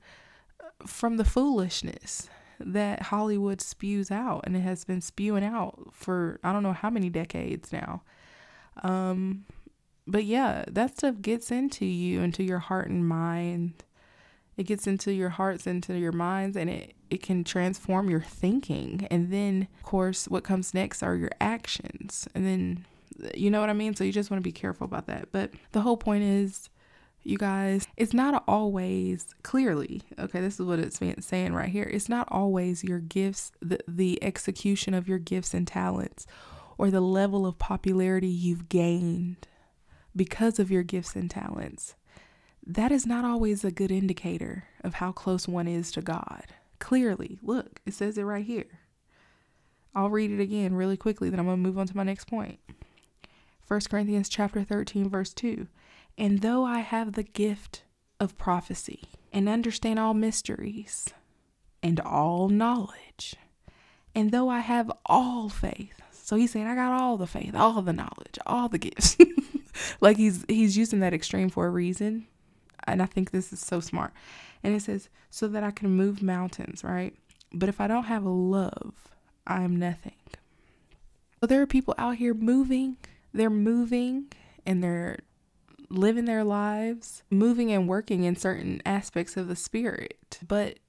[0.85, 2.29] from the foolishness
[2.59, 6.89] that Hollywood spews out and it has been spewing out for I don't know how
[6.89, 8.03] many decades now.
[8.83, 9.45] Um
[10.09, 13.83] but yeah, that stuff gets into you, into your heart and mind.
[14.57, 19.07] It gets into your hearts, into your minds, and it, it can transform your thinking.
[19.11, 22.27] And then, of course, what comes next are your actions.
[22.33, 22.85] And then,
[23.35, 23.95] you know what I mean?
[23.95, 25.29] So you just want to be careful about that.
[25.31, 26.69] But the whole point is
[27.21, 31.83] you guys, it's not always clearly, okay, this is what it's saying right here.
[31.83, 36.25] It's not always your gifts, the, the execution of your gifts and talents,
[36.77, 39.47] or the level of popularity you've gained
[40.15, 41.95] because of your gifts and talents.
[42.65, 46.45] That is not always a good indicator of how close one is to God.
[46.79, 48.79] Clearly, look, it says it right here.
[49.95, 52.25] I'll read it again really quickly, then I'm going to move on to my next
[52.25, 52.59] point.
[53.67, 55.67] 1 Corinthians chapter 13 verse 2.
[56.17, 57.83] And though I have the gift
[58.19, 61.07] of prophecy and understand all mysteries
[61.81, 63.35] and all knowledge,
[64.13, 67.81] and though I have all faith, so he's saying I got all the faith, all
[67.81, 69.17] the knowledge, all the gifts.
[70.01, 72.27] like he's he's using that extreme for a reason.
[72.85, 74.13] And I think this is so smart.
[74.63, 77.13] And it says, so that I can move mountains, right?
[77.53, 78.93] But if I don't have a love,
[79.45, 80.13] I am nothing.
[81.39, 82.97] So there are people out here moving,
[83.33, 84.31] they're moving
[84.65, 85.19] and they're
[85.89, 90.79] living their lives, moving and working in certain aspects of the spirit, but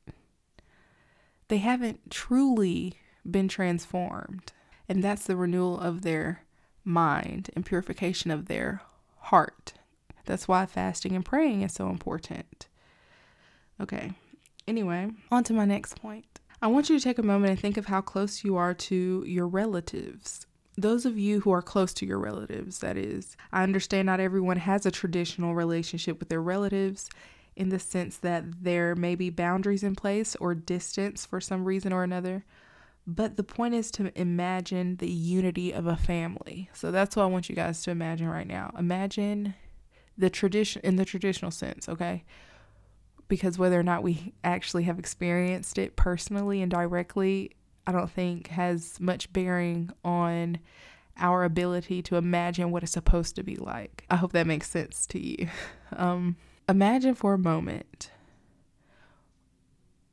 [1.49, 2.95] they haven't truly
[3.29, 4.53] been transformed.
[4.89, 6.43] And that's the renewal of their
[6.91, 8.83] mind and purification of their
[9.19, 9.75] heart.
[10.27, 12.69] That's why fasting and praying is so important.
[13.81, 14.13] Okay,
[14.69, 16.27] anyway, on to my next point.
[16.63, 19.25] I want you to take a moment and think of how close you are to
[19.27, 20.47] your relatives
[20.81, 24.59] those of you who are close to your relatives, that is, I understand not everyone
[24.59, 27.11] has a traditional relationship with their relatives
[27.57, 31.93] in the sense that there may be boundaries in place or distance for some reason
[31.93, 32.45] or another.
[33.13, 36.71] But the point is to imagine the unity of a family.
[36.73, 38.73] So that's what I want you guys to imagine right now.
[38.79, 39.55] Imagine
[40.17, 42.23] the tradition in the traditional sense, okay?
[43.27, 47.51] Because whether or not we actually have experienced it personally and directly
[47.85, 50.61] I don't think has much bearing on
[51.17, 54.05] our ability to imagine what it's supposed to be like.
[54.09, 55.49] I hope that makes sense to you.
[55.93, 56.37] Um,
[56.69, 58.13] imagine for a moment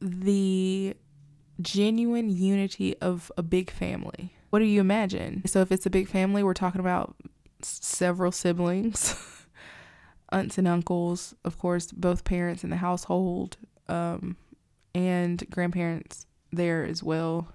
[0.01, 0.95] the
[1.61, 4.33] genuine unity of a big family.
[4.49, 5.43] What do you imagine?
[5.45, 7.15] So, if it's a big family, we're talking about
[7.61, 9.15] several siblings,
[10.29, 14.37] aunts and uncles, of course, both parents in the household, um,
[14.95, 17.49] and grandparents there as well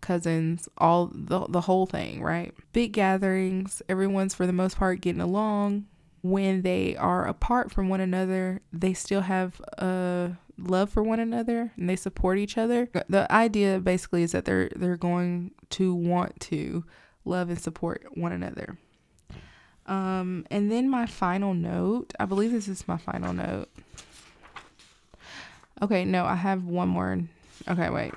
[0.00, 2.54] cousins, all the, the whole thing, right?
[2.72, 5.86] Big gatherings, everyone's for the most part getting along.
[6.30, 11.72] When they are apart from one another, they still have a love for one another
[11.76, 12.88] and they support each other.
[13.08, 16.84] The idea basically is that they're they're going to want to
[17.24, 18.76] love and support one another.
[19.86, 23.68] Um, and then my final note, I believe this is my final note.
[25.80, 27.20] Okay, no, I have one more.
[27.68, 28.14] Okay, wait.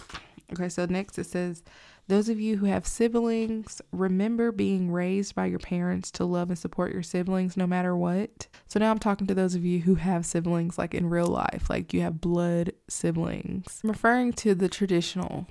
[0.53, 1.61] Okay, so next it says,
[2.09, 6.57] those of you who have siblings, remember being raised by your parents to love and
[6.57, 8.47] support your siblings no matter what.
[8.67, 11.69] So now I'm talking to those of you who have siblings like in real life,
[11.69, 13.79] like you have blood siblings.
[13.83, 15.45] I'm referring to the traditional,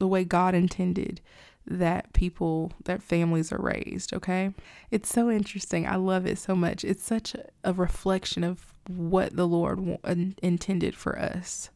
[0.00, 1.20] the way God intended
[1.64, 4.52] that people, that families are raised, okay?
[4.90, 5.86] It's so interesting.
[5.86, 6.84] I love it so much.
[6.84, 9.98] It's such a reflection of what the Lord
[10.42, 11.70] intended for us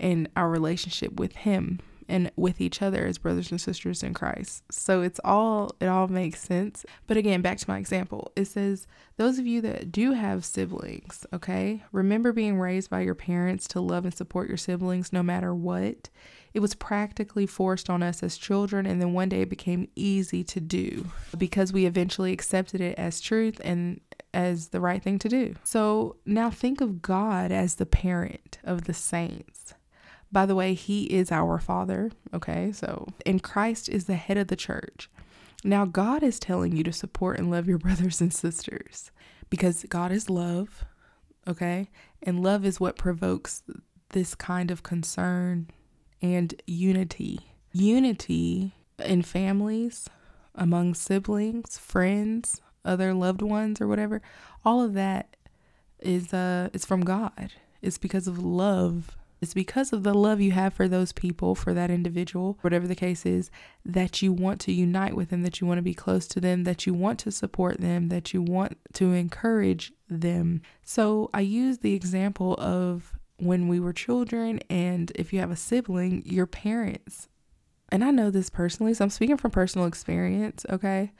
[0.00, 1.78] and our relationship with Him
[2.10, 4.64] and with each other as brothers and sisters in Christ.
[4.70, 6.84] So it's all it all makes sense.
[7.06, 8.32] But again, back to my example.
[8.36, 8.86] It says
[9.16, 11.84] those of you that do have siblings, okay?
[11.92, 16.08] Remember being raised by your parents to love and support your siblings no matter what.
[16.52, 20.42] It was practically forced on us as children, and then one day it became easy
[20.44, 21.06] to do
[21.38, 24.00] because we eventually accepted it as truth and
[24.34, 25.54] as the right thing to do.
[25.62, 29.74] So now think of God as the parent of the saints.
[30.32, 32.72] By the way, He is our Father, okay?
[32.72, 35.10] So, and Christ is the head of the church.
[35.64, 39.10] Now, God is telling you to support and love your brothers and sisters
[39.50, 40.84] because God is love,
[41.46, 41.90] okay?
[42.22, 43.62] And love is what provokes
[44.10, 45.68] this kind of concern
[46.22, 47.40] and unity.
[47.72, 48.74] Unity
[49.04, 50.08] in families,
[50.54, 54.22] among siblings, friends, other loved ones or whatever,
[54.64, 55.36] all of that
[56.00, 57.52] is uh is from God.
[57.82, 59.16] It's because of love.
[59.40, 62.94] It's because of the love you have for those people, for that individual, whatever the
[62.94, 63.50] case is,
[63.84, 66.64] that you want to unite with them, that you want to be close to them,
[66.64, 70.60] that you want to support them, that you want to encourage them.
[70.82, 75.56] So I use the example of when we were children, and if you have a
[75.56, 77.28] sibling, your parents,
[77.90, 81.12] and I know this personally, so I'm speaking from personal experience, okay?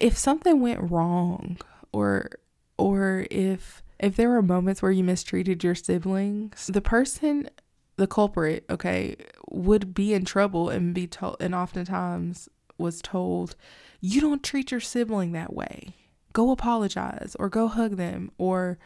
[0.00, 1.58] If something went wrong,
[1.92, 2.30] or
[2.78, 7.48] or if if there were moments where you mistreated your siblings, the person,
[7.96, 9.16] the culprit, okay,
[9.50, 13.56] would be in trouble and be told, and oftentimes was told,
[14.00, 15.94] you don't treat your sibling that way.
[16.32, 18.78] Go apologize or go hug them or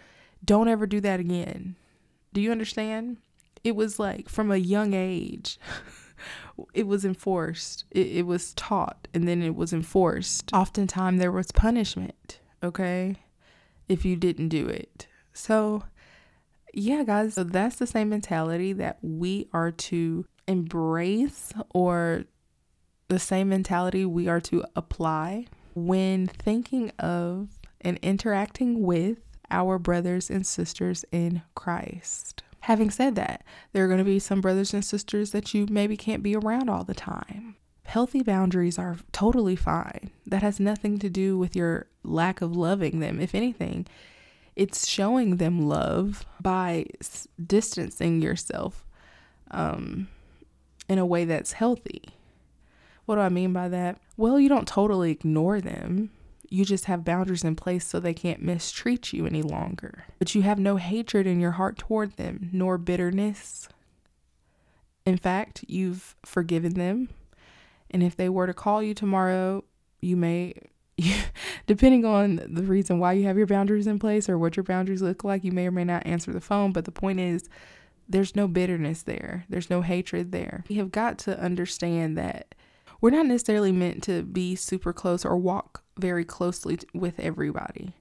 [0.45, 1.77] don't ever do that again.
[2.33, 3.19] Do you understand?
[3.63, 5.59] It was like from a young age.
[6.75, 7.85] it was enforced.
[7.91, 10.51] It, it was taught and then it was enforced.
[10.55, 13.17] Oftentimes there was punishment, okay,
[13.93, 15.07] if you didn't do it.
[15.35, 15.85] So,
[16.73, 22.25] yeah, guys, so that's the same mentality that we are to embrace or
[23.09, 27.49] the same mentality we are to apply when thinking of
[27.83, 29.19] and interacting with
[29.51, 32.43] our brothers and sisters in Christ.
[32.61, 35.97] Having said that, there are going to be some brothers and sisters that you maybe
[35.97, 37.57] can't be around all the time.
[37.93, 40.11] Healthy boundaries are totally fine.
[40.27, 43.21] That has nothing to do with your lack of loving them.
[43.21, 43.87] If anything,
[44.57, 48.87] it's showing them love by s- distancing yourself
[49.51, 50.09] um,
[50.89, 52.03] in a way that's healthy.
[53.05, 54.01] What do I mean by that?
[54.17, 56.13] Well, you don't totally ignore them
[56.49, 60.05] you just have boundaries in place so they can't mistreat you any longer.
[60.19, 63.71] But you have no hatred in your heart toward them, nor bitterness.
[65.07, 67.09] In fact, you've forgiven them.
[67.93, 69.65] And if they were to call you tomorrow,
[70.01, 70.55] you may,
[71.67, 75.03] depending on the reason why you have your boundaries in place or what your boundaries
[75.03, 76.73] look like, you may or may not answer the phone.
[76.73, 77.49] But the point is,
[78.09, 80.65] there's no bitterness there, there's no hatred there.
[80.69, 82.55] We have got to understand that
[83.01, 87.95] we're not necessarily meant to be super close or walk very closely with everybody,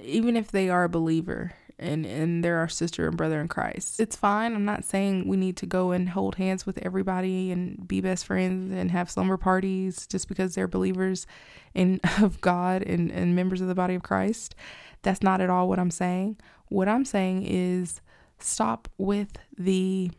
[0.00, 3.98] even if they are a believer and, and they're our sister and brother in Christ.
[3.98, 4.54] It's fine.
[4.54, 8.26] I'm not saying we need to go and hold hands with everybody and be best
[8.26, 11.26] friends and have slumber parties just because they're believers
[11.74, 14.54] in of God and, and members of the body of Christ.
[15.02, 16.36] That's not at all what I'm saying.
[16.68, 18.00] What I'm saying is
[18.38, 20.10] stop with the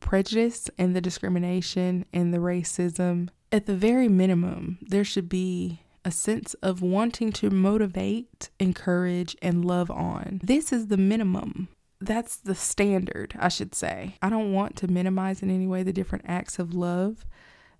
[0.00, 6.10] prejudice and the discrimination and the racism at the very minimum, there should be a
[6.12, 10.40] sense of wanting to motivate, encourage, and love on.
[10.40, 11.66] This is the minimum.
[12.00, 14.14] That's the standard, I should say.
[14.22, 17.26] I don't want to minimize in any way the different acts of love,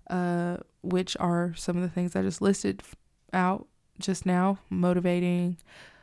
[0.09, 2.83] uh, which are some of the things I just listed
[3.31, 3.65] out
[3.97, 5.55] just now motivating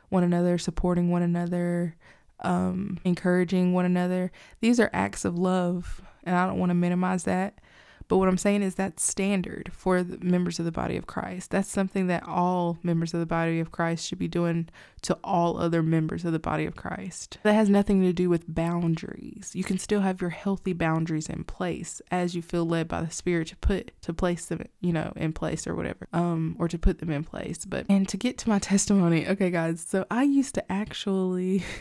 [0.09, 1.95] one another, supporting one another,
[2.39, 4.31] um, encouraging one another.
[4.61, 7.61] These are acts of love, and I don't want to minimize that.
[8.07, 11.51] But what I'm saying is that's standard for the members of the body of Christ.
[11.51, 14.69] That's something that all members of the body of Christ should be doing
[15.03, 17.39] to all other members of the body of Christ.
[17.43, 19.51] That has nothing to do with boundaries.
[19.53, 23.11] You can still have your healthy boundaries in place as you feel led by the
[23.11, 26.77] Spirit to put to place them, you know, in place or whatever, um, or to
[26.77, 27.65] put them in place.
[27.65, 29.83] But and to get to my testimony, okay, guys.
[29.87, 31.63] So I used to actually.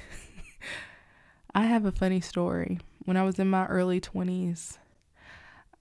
[1.56, 2.80] I have a funny story.
[3.04, 4.78] When I was in my early 20s,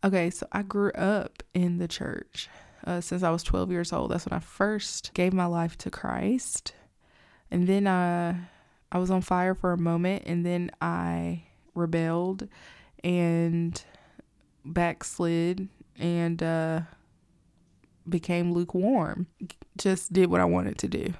[0.06, 2.50] Okay, so I grew up in the church
[2.86, 4.12] uh, since I was 12 years old.
[4.12, 6.74] That's when I first gave my life to Christ.
[7.50, 8.36] And then uh,
[8.92, 11.44] I was on fire for a moment, and then I
[11.74, 12.50] rebelled
[13.02, 13.82] and
[14.66, 16.82] backslid and uh,
[18.10, 19.28] became lukewarm.
[19.78, 21.14] Just did what I wanted to do.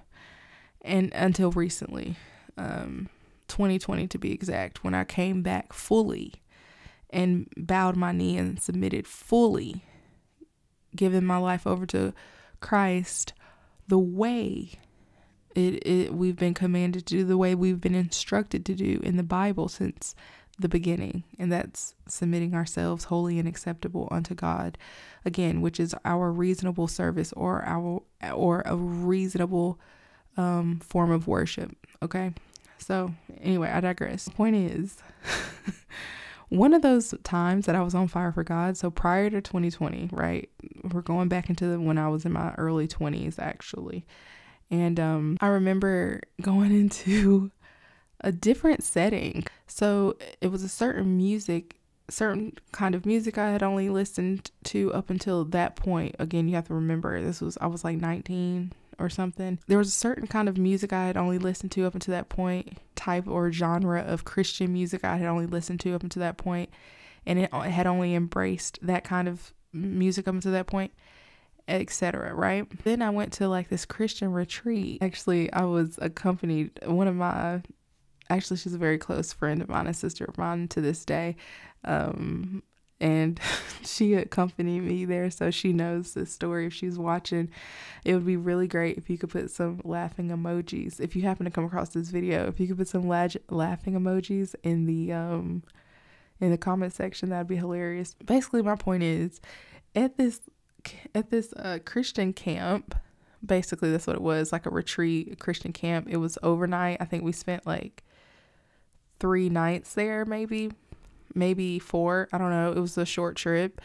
[0.82, 2.18] And until recently,
[2.58, 3.08] um,
[3.48, 6.43] 2020 to be exact, when I came back fully
[7.14, 9.84] and bowed my knee and submitted fully,
[10.96, 12.14] giving my life over to
[12.60, 13.34] Christ
[13.88, 14.72] the way
[15.56, 19.18] it, it we've been commanded to do, the way we've been instructed to do in
[19.18, 20.16] the Bible since
[20.60, 24.78] the beginning, and that's submitting ourselves wholly and acceptable unto God,
[25.26, 28.02] again, which is our reasonable service or our
[28.32, 29.80] or a reasonable
[30.38, 31.76] um, form of worship.
[32.02, 32.34] Okay,
[32.78, 34.30] so anyway, I digress.
[34.30, 34.98] Point is,
[36.54, 38.78] one of those times that I was on fire for God.
[38.78, 40.48] So prior to 2020, right,
[40.92, 44.06] we're going back into the, when I was in my early 20s, actually,
[44.70, 47.52] and um, I remember going into
[48.22, 49.46] a different setting.
[49.66, 51.80] So it was a certain music,
[52.10, 56.16] certain kind of music I had only listened to up until that point.
[56.20, 58.74] Again, you have to remember this was I was like 19
[59.04, 59.60] or something.
[59.68, 62.30] There was a certain kind of music I had only listened to up until that
[62.30, 66.38] point, type or genre of Christian music I had only listened to up until that
[66.38, 66.70] point,
[67.26, 70.92] and it had only embraced that kind of music up until that point
[71.68, 77.08] etc right then i went to like this christian retreat actually i was accompanied one
[77.08, 77.62] of my
[78.30, 81.36] actually she's a very close friend of mine, a sister of mine to this day.
[81.84, 82.64] Um,
[83.04, 83.40] and
[83.84, 86.68] she accompanied me there so she knows the story.
[86.68, 87.50] If she's watching
[88.06, 91.00] it would be really great if you could put some laughing emojis.
[91.00, 93.94] If you happen to come across this video if you could put some lag- laughing
[93.94, 95.64] emojis in the um
[96.40, 98.16] in the comment section that'd be hilarious.
[98.26, 99.42] Basically my point is
[99.94, 100.40] at this
[101.14, 102.96] at this uh, christian camp
[103.46, 106.98] basically that's what it was like a retreat a christian camp it was overnight.
[107.02, 108.04] I think we spent like
[109.20, 110.72] three nights there, maybe,
[111.36, 112.28] maybe four.
[112.32, 112.72] I don't know.
[112.72, 113.82] It was a short trip,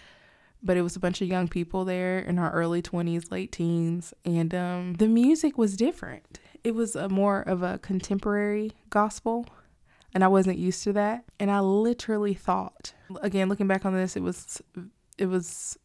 [0.63, 4.13] but it was a bunch of young people there in our early 20s, late teens,
[4.25, 6.41] and um, the music was different.
[6.65, 9.47] It was a more of a contemporary gospel,
[10.13, 11.25] and I wasn't used to that.
[11.39, 14.61] And I literally thought, again, looking back on this, it was
[15.17, 15.79] it was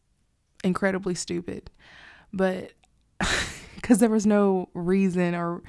[0.62, 1.70] incredibly stupid,
[2.32, 2.72] but
[3.76, 5.62] because there was no reason or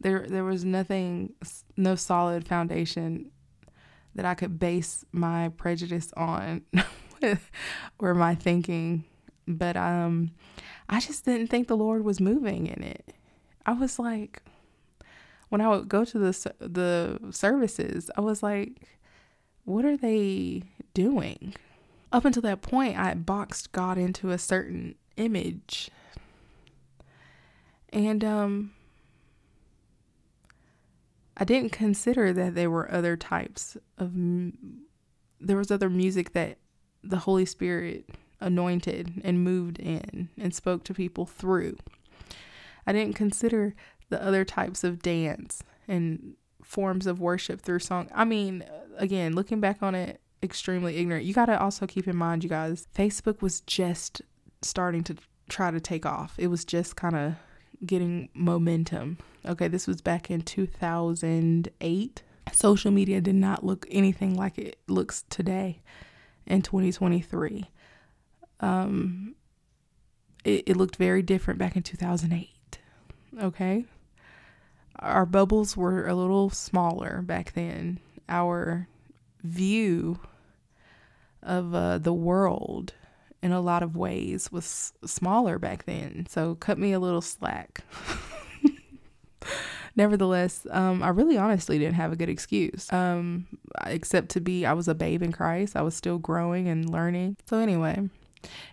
[0.00, 1.32] there there was nothing
[1.76, 3.30] no solid foundation
[4.14, 6.62] that I could base my prejudice on
[7.98, 9.04] or my thinking
[9.46, 10.32] but um
[10.88, 13.14] I just didn't think the Lord was moving in it.
[13.64, 14.42] I was like
[15.48, 18.82] when I would go to the the services, I was like
[19.64, 21.54] what are they doing?
[22.10, 25.90] Up until that point, I boxed God into a certain image.
[27.92, 28.72] And um
[31.36, 34.12] I didn't consider that there were other types of
[35.40, 36.58] there was other music that
[37.02, 38.08] the Holy Spirit
[38.40, 41.76] anointed and moved in and spoke to people through.
[42.86, 43.74] I didn't consider
[44.08, 48.08] the other types of dance and forms of worship through song.
[48.14, 48.64] I mean,
[48.98, 51.24] again, looking back on it, extremely ignorant.
[51.24, 54.22] You got to also keep in mind, you guys, Facebook was just
[54.60, 55.16] starting to
[55.48, 56.34] try to take off.
[56.38, 57.34] It was just kind of
[57.84, 59.18] getting momentum.
[59.46, 62.22] Okay, this was back in 2008.
[62.52, 65.80] Social media did not look anything like it looks today
[66.46, 67.70] in 2023.
[68.60, 69.34] Um,
[70.44, 72.78] it, it looked very different back in 2008.
[73.40, 73.86] Okay,
[74.98, 77.98] our bubbles were a little smaller back then.
[78.28, 78.88] Our
[79.42, 80.20] view
[81.42, 82.94] of uh, the world
[83.42, 86.26] in a lot of ways was smaller back then.
[86.28, 87.84] So cut me a little slack.
[89.96, 93.46] Nevertheless, um, I really honestly didn't have a good excuse, um,
[93.86, 95.76] except to be I was a babe in Christ.
[95.76, 97.36] I was still growing and learning.
[97.46, 98.08] So, anyway,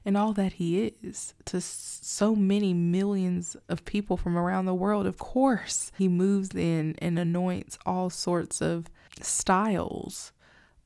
[0.06, 5.06] and all that He is to so many millions of people from around the world,
[5.06, 8.86] of course, He moves in and anoints all sorts of
[9.22, 10.32] styles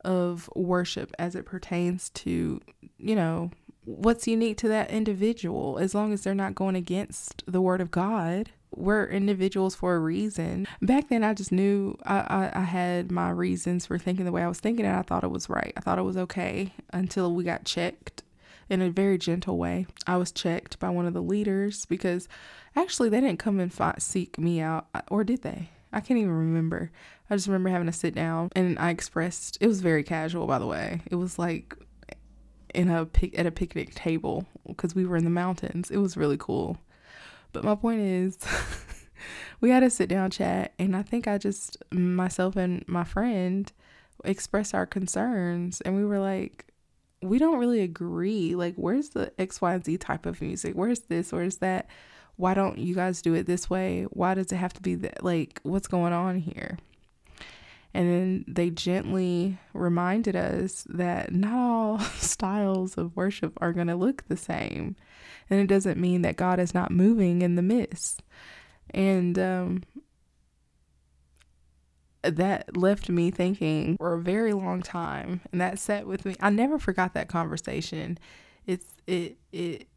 [0.04, 2.60] of worship as it pertains to,
[2.98, 3.52] you know,
[3.86, 7.92] what's unique to that individual as long as they're not going against the word of
[7.92, 8.52] God.
[8.76, 10.68] We're individuals for a reason.
[10.82, 14.42] Back then, I just knew I, I, I, had my reasons for thinking the way
[14.42, 15.74] I was thinking, and I thought it was right.
[15.78, 18.24] I thought it was okay until we got checked
[18.70, 19.86] in a very gentle way.
[20.08, 22.28] I was checked by one of the leaders because
[22.76, 25.70] actually they didn't come and seek me out, uh, or did they?
[25.92, 26.90] I can't even remember.
[27.30, 30.58] I just remember having to sit down and I expressed, it was very casual, by
[30.58, 31.02] the way.
[31.12, 31.78] It was like
[32.74, 35.92] in a pic at a picnic table because we were in the mountains.
[35.92, 36.78] It was really cool.
[37.52, 38.38] But my point is
[39.62, 43.72] we had a sit down chat and I think I just myself and my friend
[44.26, 46.66] expressed our concerns and we were like
[47.22, 48.54] we don't really agree.
[48.56, 50.74] Like where's the X, Y, and Z type of music?
[50.74, 51.32] Where's this?
[51.32, 51.88] Where's that?
[52.36, 54.04] Why don't you guys do it this way?
[54.10, 56.78] Why does it have to be that like what's going on here?
[57.94, 63.96] And then they gently reminded us that not all styles of worship are going to
[63.96, 64.96] look the same.
[65.50, 68.24] And it doesn't mean that God is not moving in the midst.
[68.90, 69.84] And um,
[72.24, 75.42] that left me thinking for a very long time.
[75.52, 76.36] And that sat with me.
[76.40, 78.18] I never forgot that conversation.
[78.66, 79.88] It's, it, it,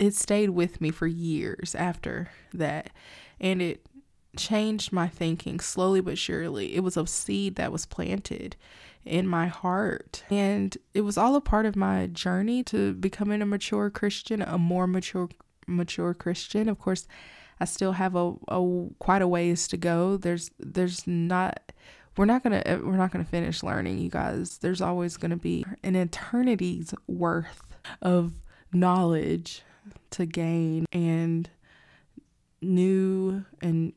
[0.00, 2.90] it stayed with me for years after that.
[3.38, 3.86] And it
[4.36, 6.74] changed my thinking slowly but surely.
[6.74, 8.56] It was a seed that was planted
[9.04, 10.24] in my heart.
[10.30, 14.58] And it was all a part of my journey to becoming a mature Christian, a
[14.58, 15.28] more mature
[15.66, 16.68] mature Christian.
[16.68, 17.06] Of course,
[17.60, 20.16] I still have a, a quite a ways to go.
[20.16, 21.72] There's there's not
[22.16, 24.58] we're not gonna eh, we're not gonna finish learning, you guys.
[24.58, 28.32] There's always gonna be an eternity's worth of
[28.72, 29.62] knowledge
[30.10, 31.48] to gain and
[32.60, 33.92] new and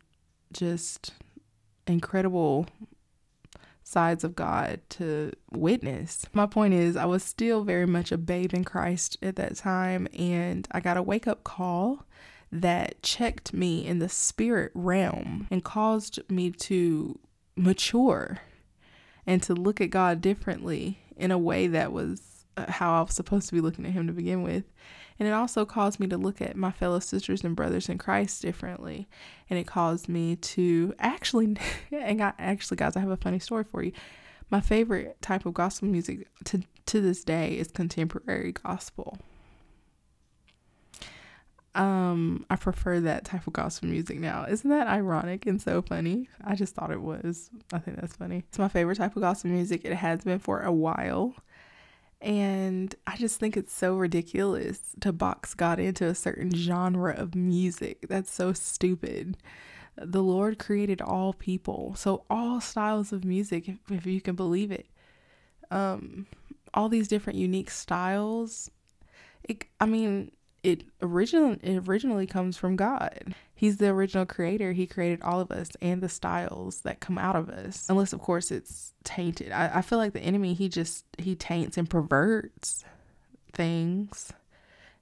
[0.53, 1.13] just
[1.87, 2.67] incredible
[3.83, 6.25] sides of God to witness.
[6.33, 10.07] My point is, I was still very much a babe in Christ at that time,
[10.17, 12.05] and I got a wake up call
[12.51, 17.19] that checked me in the spirit realm and caused me to
[17.55, 18.39] mature
[19.25, 23.15] and to look at God differently in a way that was uh, how I was
[23.15, 24.65] supposed to be looking at Him to begin with.
[25.19, 28.41] And it also caused me to look at my fellow sisters and brothers in Christ
[28.41, 29.07] differently.
[29.49, 31.55] And it caused me to actually,
[31.91, 33.91] and I, actually, guys, I have a funny story for you.
[34.49, 39.17] My favorite type of gospel music to, to this day is contemporary gospel.
[41.75, 44.45] Um, I prefer that type of gospel music now.
[44.47, 46.29] Isn't that ironic and so funny?
[46.43, 47.49] I just thought it was.
[47.71, 48.43] I think that's funny.
[48.49, 49.81] It's my favorite type of gospel music.
[49.83, 51.35] It has been for a while.
[52.23, 57.35] And I just think it's so ridiculous to box God into a certain genre of
[57.35, 58.05] music.
[58.07, 59.35] That's so stupid.
[59.97, 64.71] The Lord created all people, so all styles of music, if, if you can believe
[64.71, 64.87] it.
[65.69, 66.27] Um,
[66.73, 68.71] all these different unique styles.
[69.43, 70.31] It, I mean,
[70.63, 73.35] it originally it originally comes from God.
[73.63, 74.73] He's the original creator.
[74.73, 77.85] He created all of us and the styles that come out of us.
[77.87, 79.53] Unless of course it's tainted.
[79.53, 82.83] I, I feel like the enemy he just he taints and perverts
[83.53, 84.33] things.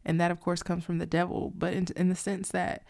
[0.05, 1.51] And that of course comes from the devil.
[1.57, 2.84] But in in the sense that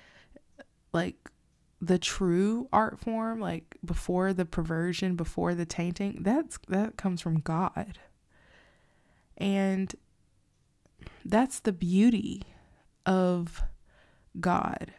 [0.92, 1.32] like
[1.80, 7.40] the true art form, like before the perversion, before the tainting, that's that comes from
[7.40, 7.98] God.
[9.38, 9.96] And
[11.24, 12.44] that's the beauty
[13.06, 13.64] of
[14.38, 14.92] God.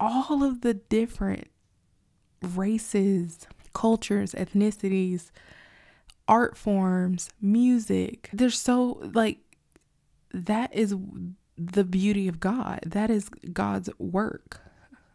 [0.00, 1.48] All of the different
[2.42, 5.30] races, cultures, ethnicities,
[6.26, 8.30] art forms, music.
[8.32, 9.38] They're so like
[10.32, 10.94] that is
[11.56, 12.80] the beauty of God.
[12.86, 14.60] That is God's work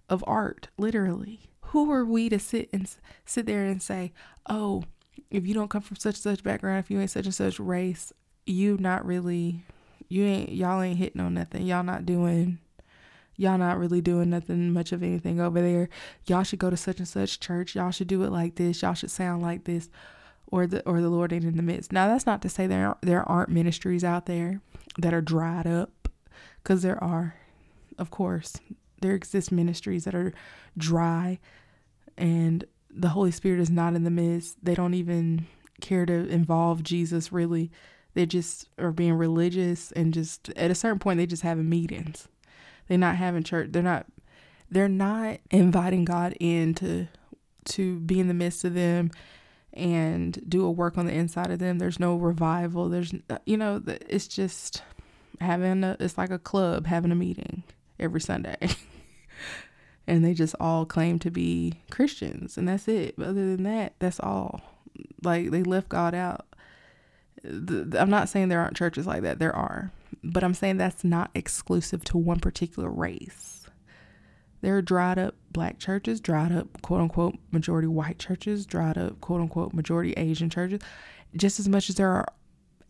[0.10, 1.50] of art, literally.
[1.70, 2.88] Who are we to sit and
[3.26, 4.14] sit there and say,
[4.48, 4.84] "Oh,
[5.32, 8.14] if you don't come from such such background, if you ain't such and such race,
[8.46, 9.66] you not really
[10.08, 11.66] you ain't y'all ain't hitting on nothing.
[11.66, 12.60] Y'all not doing
[13.38, 15.90] y'all not really doing nothing much of anything over there.
[16.26, 17.76] Y'all should go to such and such church.
[17.76, 18.82] Y'all should do it like this.
[18.82, 19.90] Y'all should sound like this.
[20.48, 21.92] Or the or the Lord ain't in the midst.
[21.92, 24.62] Now that's not to say there there aren't ministries out there
[25.00, 26.08] that are dried up,
[26.62, 27.36] because there are,
[27.98, 28.54] of course,
[29.02, 30.34] there exist ministries that are
[30.78, 31.40] dry,
[32.16, 34.64] and the Holy Spirit is not in the midst.
[34.64, 35.48] They don't even
[35.82, 37.72] care to involve Jesus really
[38.16, 42.28] they just are being religious and just at a certain point they just having meetings.
[42.88, 43.72] They're not having church.
[43.72, 44.06] They're not
[44.70, 47.08] they're not inviting God in to
[47.66, 49.12] to be in the midst of them
[49.74, 51.80] and do a work on the inside of them.
[51.80, 52.90] There's no revival.
[52.90, 54.84] There's uh, you know, it's just
[55.42, 57.64] having a it's like a club having a meeting
[58.00, 58.58] every Sunday.
[60.08, 63.16] and they just all claim to be Christians and that's it.
[63.18, 64.62] But other than that, that's all.
[65.24, 66.46] Like they left God out
[67.46, 69.40] I'm not saying there aren't churches like that.
[69.40, 69.92] There are.
[70.24, 73.68] But I'm saying that's not exclusive to one particular race.
[74.62, 79.22] There are dried up black churches, dried up quote unquote majority white churches, dried up
[79.22, 80.82] quote unquote majority Asian churches,
[81.36, 82.26] just as much as there are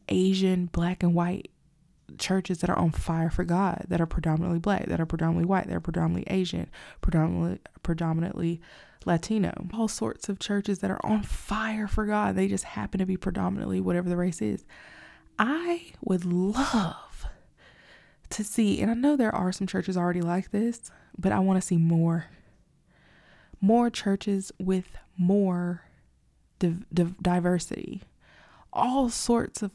[0.07, 1.51] Asian, black, and white
[2.17, 5.67] churches that are on fire for God, that are predominantly black, that are predominantly white,
[5.67, 6.69] that are predominantly Asian,
[7.01, 8.61] predominantly predominantly
[9.05, 12.35] Latino, all sorts of churches that are on fire for God.
[12.35, 14.65] They just happen to be predominantly whatever the race is.
[15.37, 16.95] I would love
[18.35, 21.61] to see, and I know there are some churches already like this, but I want
[21.61, 22.25] to see more.
[23.61, 25.83] More churches with more
[26.59, 28.03] div- div- diversity,
[28.73, 29.71] all sorts of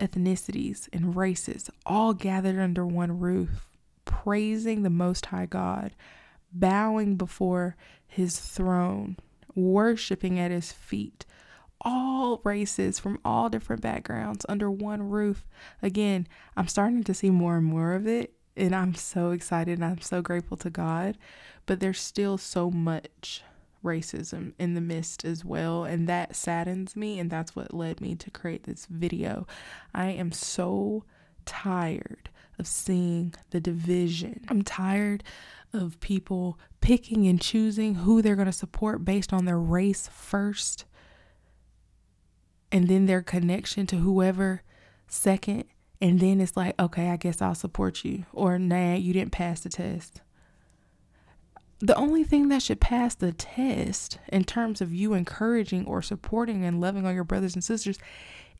[0.00, 3.68] ethnicities and races, all gathered under one roof,
[4.04, 5.92] praising the Most High God,
[6.52, 7.76] bowing before
[8.08, 9.16] his throne,
[9.54, 11.24] worshiping at his feet.
[11.84, 15.46] All races from all different backgrounds under one roof.
[15.82, 16.26] Again,
[16.56, 20.00] I'm starting to see more and more of it, and I'm so excited and I'm
[20.00, 21.18] so grateful to God.
[21.66, 23.42] But there's still so much
[23.84, 28.14] racism in the midst as well, and that saddens me, and that's what led me
[28.16, 29.46] to create this video.
[29.94, 31.04] I am so
[31.44, 34.44] tired of seeing the division.
[34.48, 35.22] I'm tired
[35.72, 40.84] of people picking and choosing who they're going to support based on their race first
[42.74, 44.60] and then their connection to whoever
[45.06, 45.64] second
[46.00, 48.26] and then it's like okay i guess i'll support you.
[48.32, 50.20] Or nah you didn't pass the test.
[51.78, 56.64] The only thing that should pass the test in terms of you encouraging or supporting
[56.64, 57.98] and loving on your brothers and sisters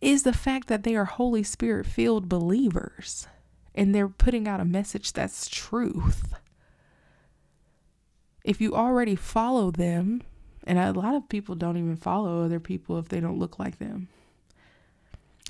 [0.00, 3.26] is the fact that they are holy spirit filled believers
[3.74, 6.34] and they're putting out a message that's truth.
[8.44, 10.22] If you already follow them,
[10.66, 13.78] and a lot of people don't even follow other people if they don't look like
[13.78, 14.08] them.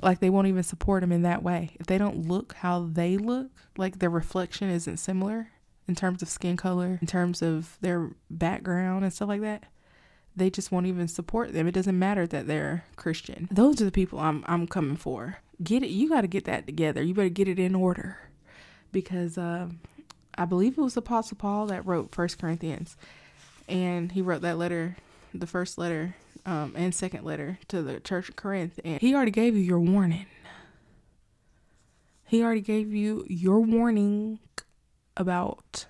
[0.02, 1.76] Like they won't even support them in that way.
[1.78, 5.50] If they don't look how they look, like their reflection isn't similar
[5.86, 9.64] in terms of skin color, in terms of their background and stuff like that,
[10.34, 11.68] they just won't even support them.
[11.68, 13.48] It doesn't matter that they're Christian.
[13.52, 15.38] Those are the people I'm I'm coming for.
[15.62, 15.90] Get it.
[15.90, 17.02] You got to get that together.
[17.02, 18.18] You better get it in order,
[18.90, 19.68] because uh,
[20.36, 22.96] I believe it was Apostle Paul that wrote First Corinthians,
[23.68, 24.96] and he wrote that letter,
[25.32, 29.30] the first letter um, and second letter to the church of Corinth, and he already
[29.30, 30.26] gave you your warning.
[32.26, 34.40] He already gave you your warning
[35.16, 35.86] about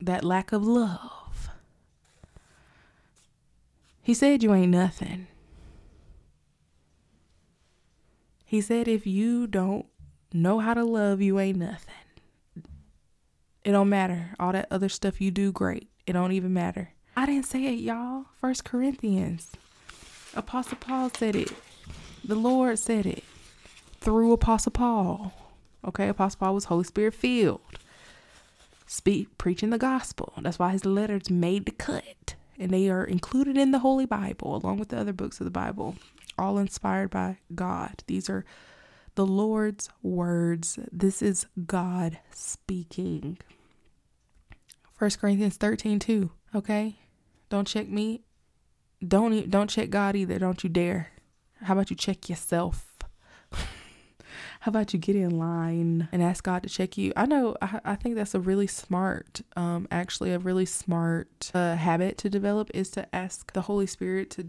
[0.00, 1.48] that lack of love.
[4.02, 5.26] He said you ain't nothing.
[8.44, 9.86] He said if you don't
[10.32, 11.94] know how to love, you ain't nothing.
[13.64, 14.34] It don't matter.
[14.38, 15.88] All that other stuff you do, great.
[16.06, 16.90] It don't even matter.
[17.16, 18.26] I didn't say it, y'all.
[18.40, 19.52] First Corinthians.
[20.34, 21.52] Apostle Paul said it.
[22.24, 23.24] The Lord said it
[24.00, 25.32] through Apostle Paul.
[25.84, 27.60] Okay, Apostle Paul was Holy Spirit filled.
[28.86, 30.32] Speak preaching the gospel.
[30.40, 32.34] That's why his letters made the cut.
[32.58, 35.50] And they are included in the Holy Bible along with the other books of the
[35.50, 35.96] Bible,
[36.38, 38.04] all inspired by God.
[38.06, 38.44] These are
[39.14, 40.78] the Lord's words.
[40.92, 43.38] This is God speaking.
[45.04, 46.30] 1 Corinthians 13 2.
[46.54, 46.96] Okay?
[47.50, 48.22] Don't check me.
[49.06, 50.38] Don't don't check God either.
[50.38, 51.10] Don't you dare.
[51.62, 52.96] How about you check yourself?
[54.60, 57.12] How about you get in line and ask God to check you?
[57.18, 61.76] I know, I, I think that's a really smart, um, actually, a really smart uh,
[61.76, 64.48] habit to develop is to ask the Holy Spirit to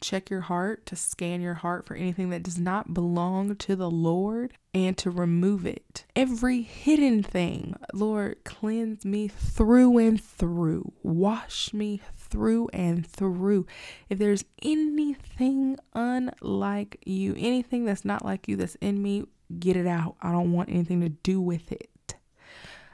[0.00, 3.90] check your heart, to scan your heart for anything that does not belong to the
[3.90, 6.04] Lord and to remove it.
[6.14, 10.92] Every hidden thing, Lord, cleanse me through and through.
[11.02, 13.66] Wash me through and through.
[14.08, 19.24] If there's anything unlike you, anything that's not like you that's in me,
[19.58, 20.16] get it out.
[20.20, 22.16] I don't want anything to do with it.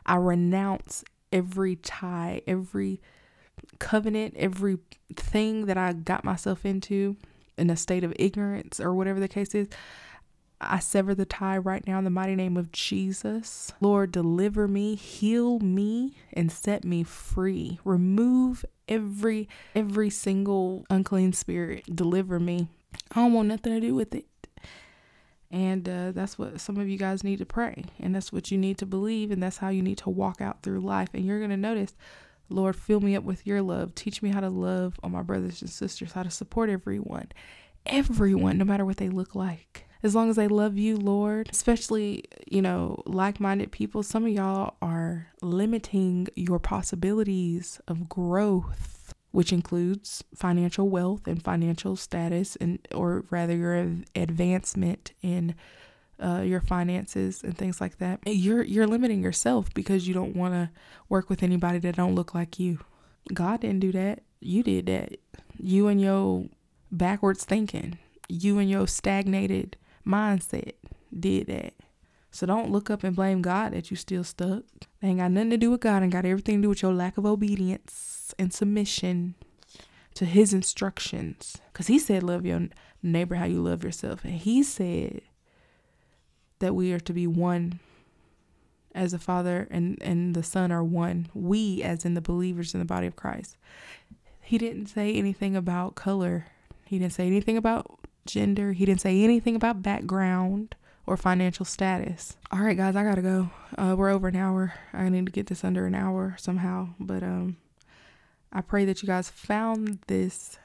[0.04, 3.00] I renounce every tie, every
[3.78, 7.16] covenant, everything that I got myself into
[7.58, 9.68] in a state of ignorance or whatever the case is,
[10.60, 13.72] I sever the tie right now in the mighty name of Jesus.
[13.80, 17.80] Lord, deliver me, heal me, and set me free.
[17.84, 21.84] Remove every every single unclean spirit.
[21.94, 22.68] Deliver me.
[23.10, 24.26] I don't want nothing to do with it.
[25.50, 27.84] And uh, that's what some of you guys need to pray.
[28.00, 29.30] And that's what you need to believe.
[29.30, 31.10] And that's how you need to walk out through life.
[31.12, 31.94] And you're to notice
[32.48, 33.94] Lord, fill me up with your love.
[33.94, 37.28] Teach me how to love all my brothers and sisters, how to support everyone,
[37.86, 39.86] everyone, no matter what they look like.
[40.02, 44.30] As long as they love you, Lord, especially, you know, like minded people, some of
[44.30, 52.80] y'all are limiting your possibilities of growth, which includes financial wealth and financial status, and
[52.92, 53.76] or rather your
[54.16, 55.54] advancement in
[56.22, 60.54] uh, your finances and things like that, you're you're limiting yourself because you don't want
[60.54, 60.70] to
[61.08, 62.78] work with anybody that don't look like you.
[63.32, 64.22] God didn't do that.
[64.40, 65.18] You did that.
[65.58, 66.46] You and your
[66.90, 67.98] backwards thinking,
[68.28, 70.74] you and your stagnated mindset
[71.18, 71.74] did that.
[72.30, 74.64] So don't look up and blame God that you still stuck.
[75.00, 76.94] They ain't got nothing to do with God and got everything to do with your
[76.94, 79.34] lack of obedience and submission
[80.14, 81.58] to his instructions.
[81.72, 82.68] Because he said, love your
[83.02, 84.24] neighbor how you love yourself.
[84.24, 85.20] And he said,
[86.62, 87.80] that we are to be one
[88.94, 91.28] as the Father and, and the Son are one.
[91.34, 93.56] We, as in the believers in the body of Christ.
[94.40, 96.46] He didn't say anything about color.
[96.86, 98.72] He didn't say anything about gender.
[98.72, 100.74] He didn't say anything about background
[101.06, 102.36] or financial status.
[102.50, 103.50] All right, guys, I gotta go.
[103.76, 104.74] Uh, we're over an hour.
[104.92, 106.90] I need to get this under an hour somehow.
[107.00, 107.56] But um,
[108.52, 110.58] I pray that you guys found this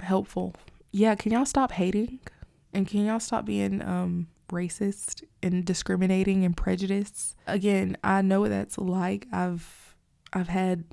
[0.00, 0.54] helpful.
[0.90, 2.20] Yeah, can y'all stop hating?
[2.72, 7.36] And can y'all stop being um racist and discriminating and prejudiced?
[7.46, 9.26] Again, I know what that's like.
[9.32, 9.96] I've
[10.32, 10.84] I've had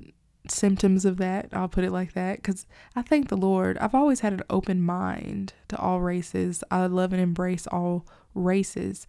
[0.48, 1.48] symptoms of that.
[1.52, 3.78] I'll put it like that cuz I thank the Lord.
[3.78, 6.64] I've always had an open mind to all races.
[6.70, 9.06] I love and embrace all races.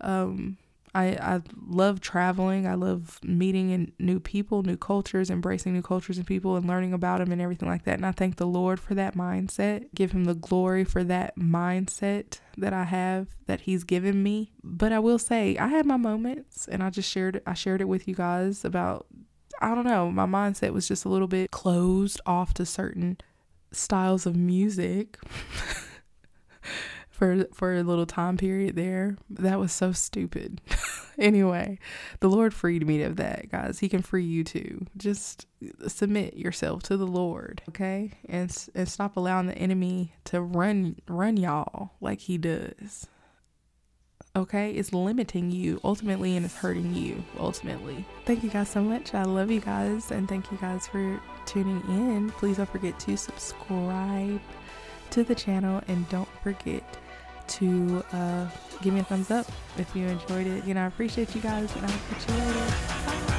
[0.00, 0.58] Um
[0.96, 2.66] I, I love traveling.
[2.66, 6.94] I love meeting and new people, new cultures, embracing new cultures and people and learning
[6.94, 7.98] about them and everything like that.
[7.98, 9.88] And I thank the Lord for that mindset.
[9.94, 14.52] Give him the glory for that mindset that I have that he's given me.
[14.64, 17.88] But I will say I had my moments and I just shared I shared it
[17.88, 19.06] with you guys about
[19.60, 23.18] I don't know, my mindset was just a little bit closed off to certain
[23.70, 25.18] styles of music.
[27.16, 29.16] for for a little time period there.
[29.30, 30.60] That was so stupid.
[31.18, 31.78] anyway,
[32.20, 33.78] the Lord freed me of that, guys.
[33.78, 34.86] He can free you too.
[34.96, 35.46] Just
[35.88, 38.12] submit yourself to the Lord, okay?
[38.28, 43.08] And and stop allowing the enemy to run run y'all like he does.
[44.34, 44.72] Okay?
[44.72, 48.04] It's limiting you ultimately and it's hurting you ultimately.
[48.26, 49.14] Thank you guys so much.
[49.14, 52.30] I love you guys and thank you guys for tuning in.
[52.32, 54.38] Please don't forget to subscribe
[55.08, 56.84] to the channel and don't forget
[57.48, 58.46] to uh,
[58.82, 59.46] give me a thumbs up
[59.78, 60.64] if you enjoyed it.
[60.64, 63.26] You know, I appreciate you guys, and I'll catch you later.
[63.28, 63.35] Bye.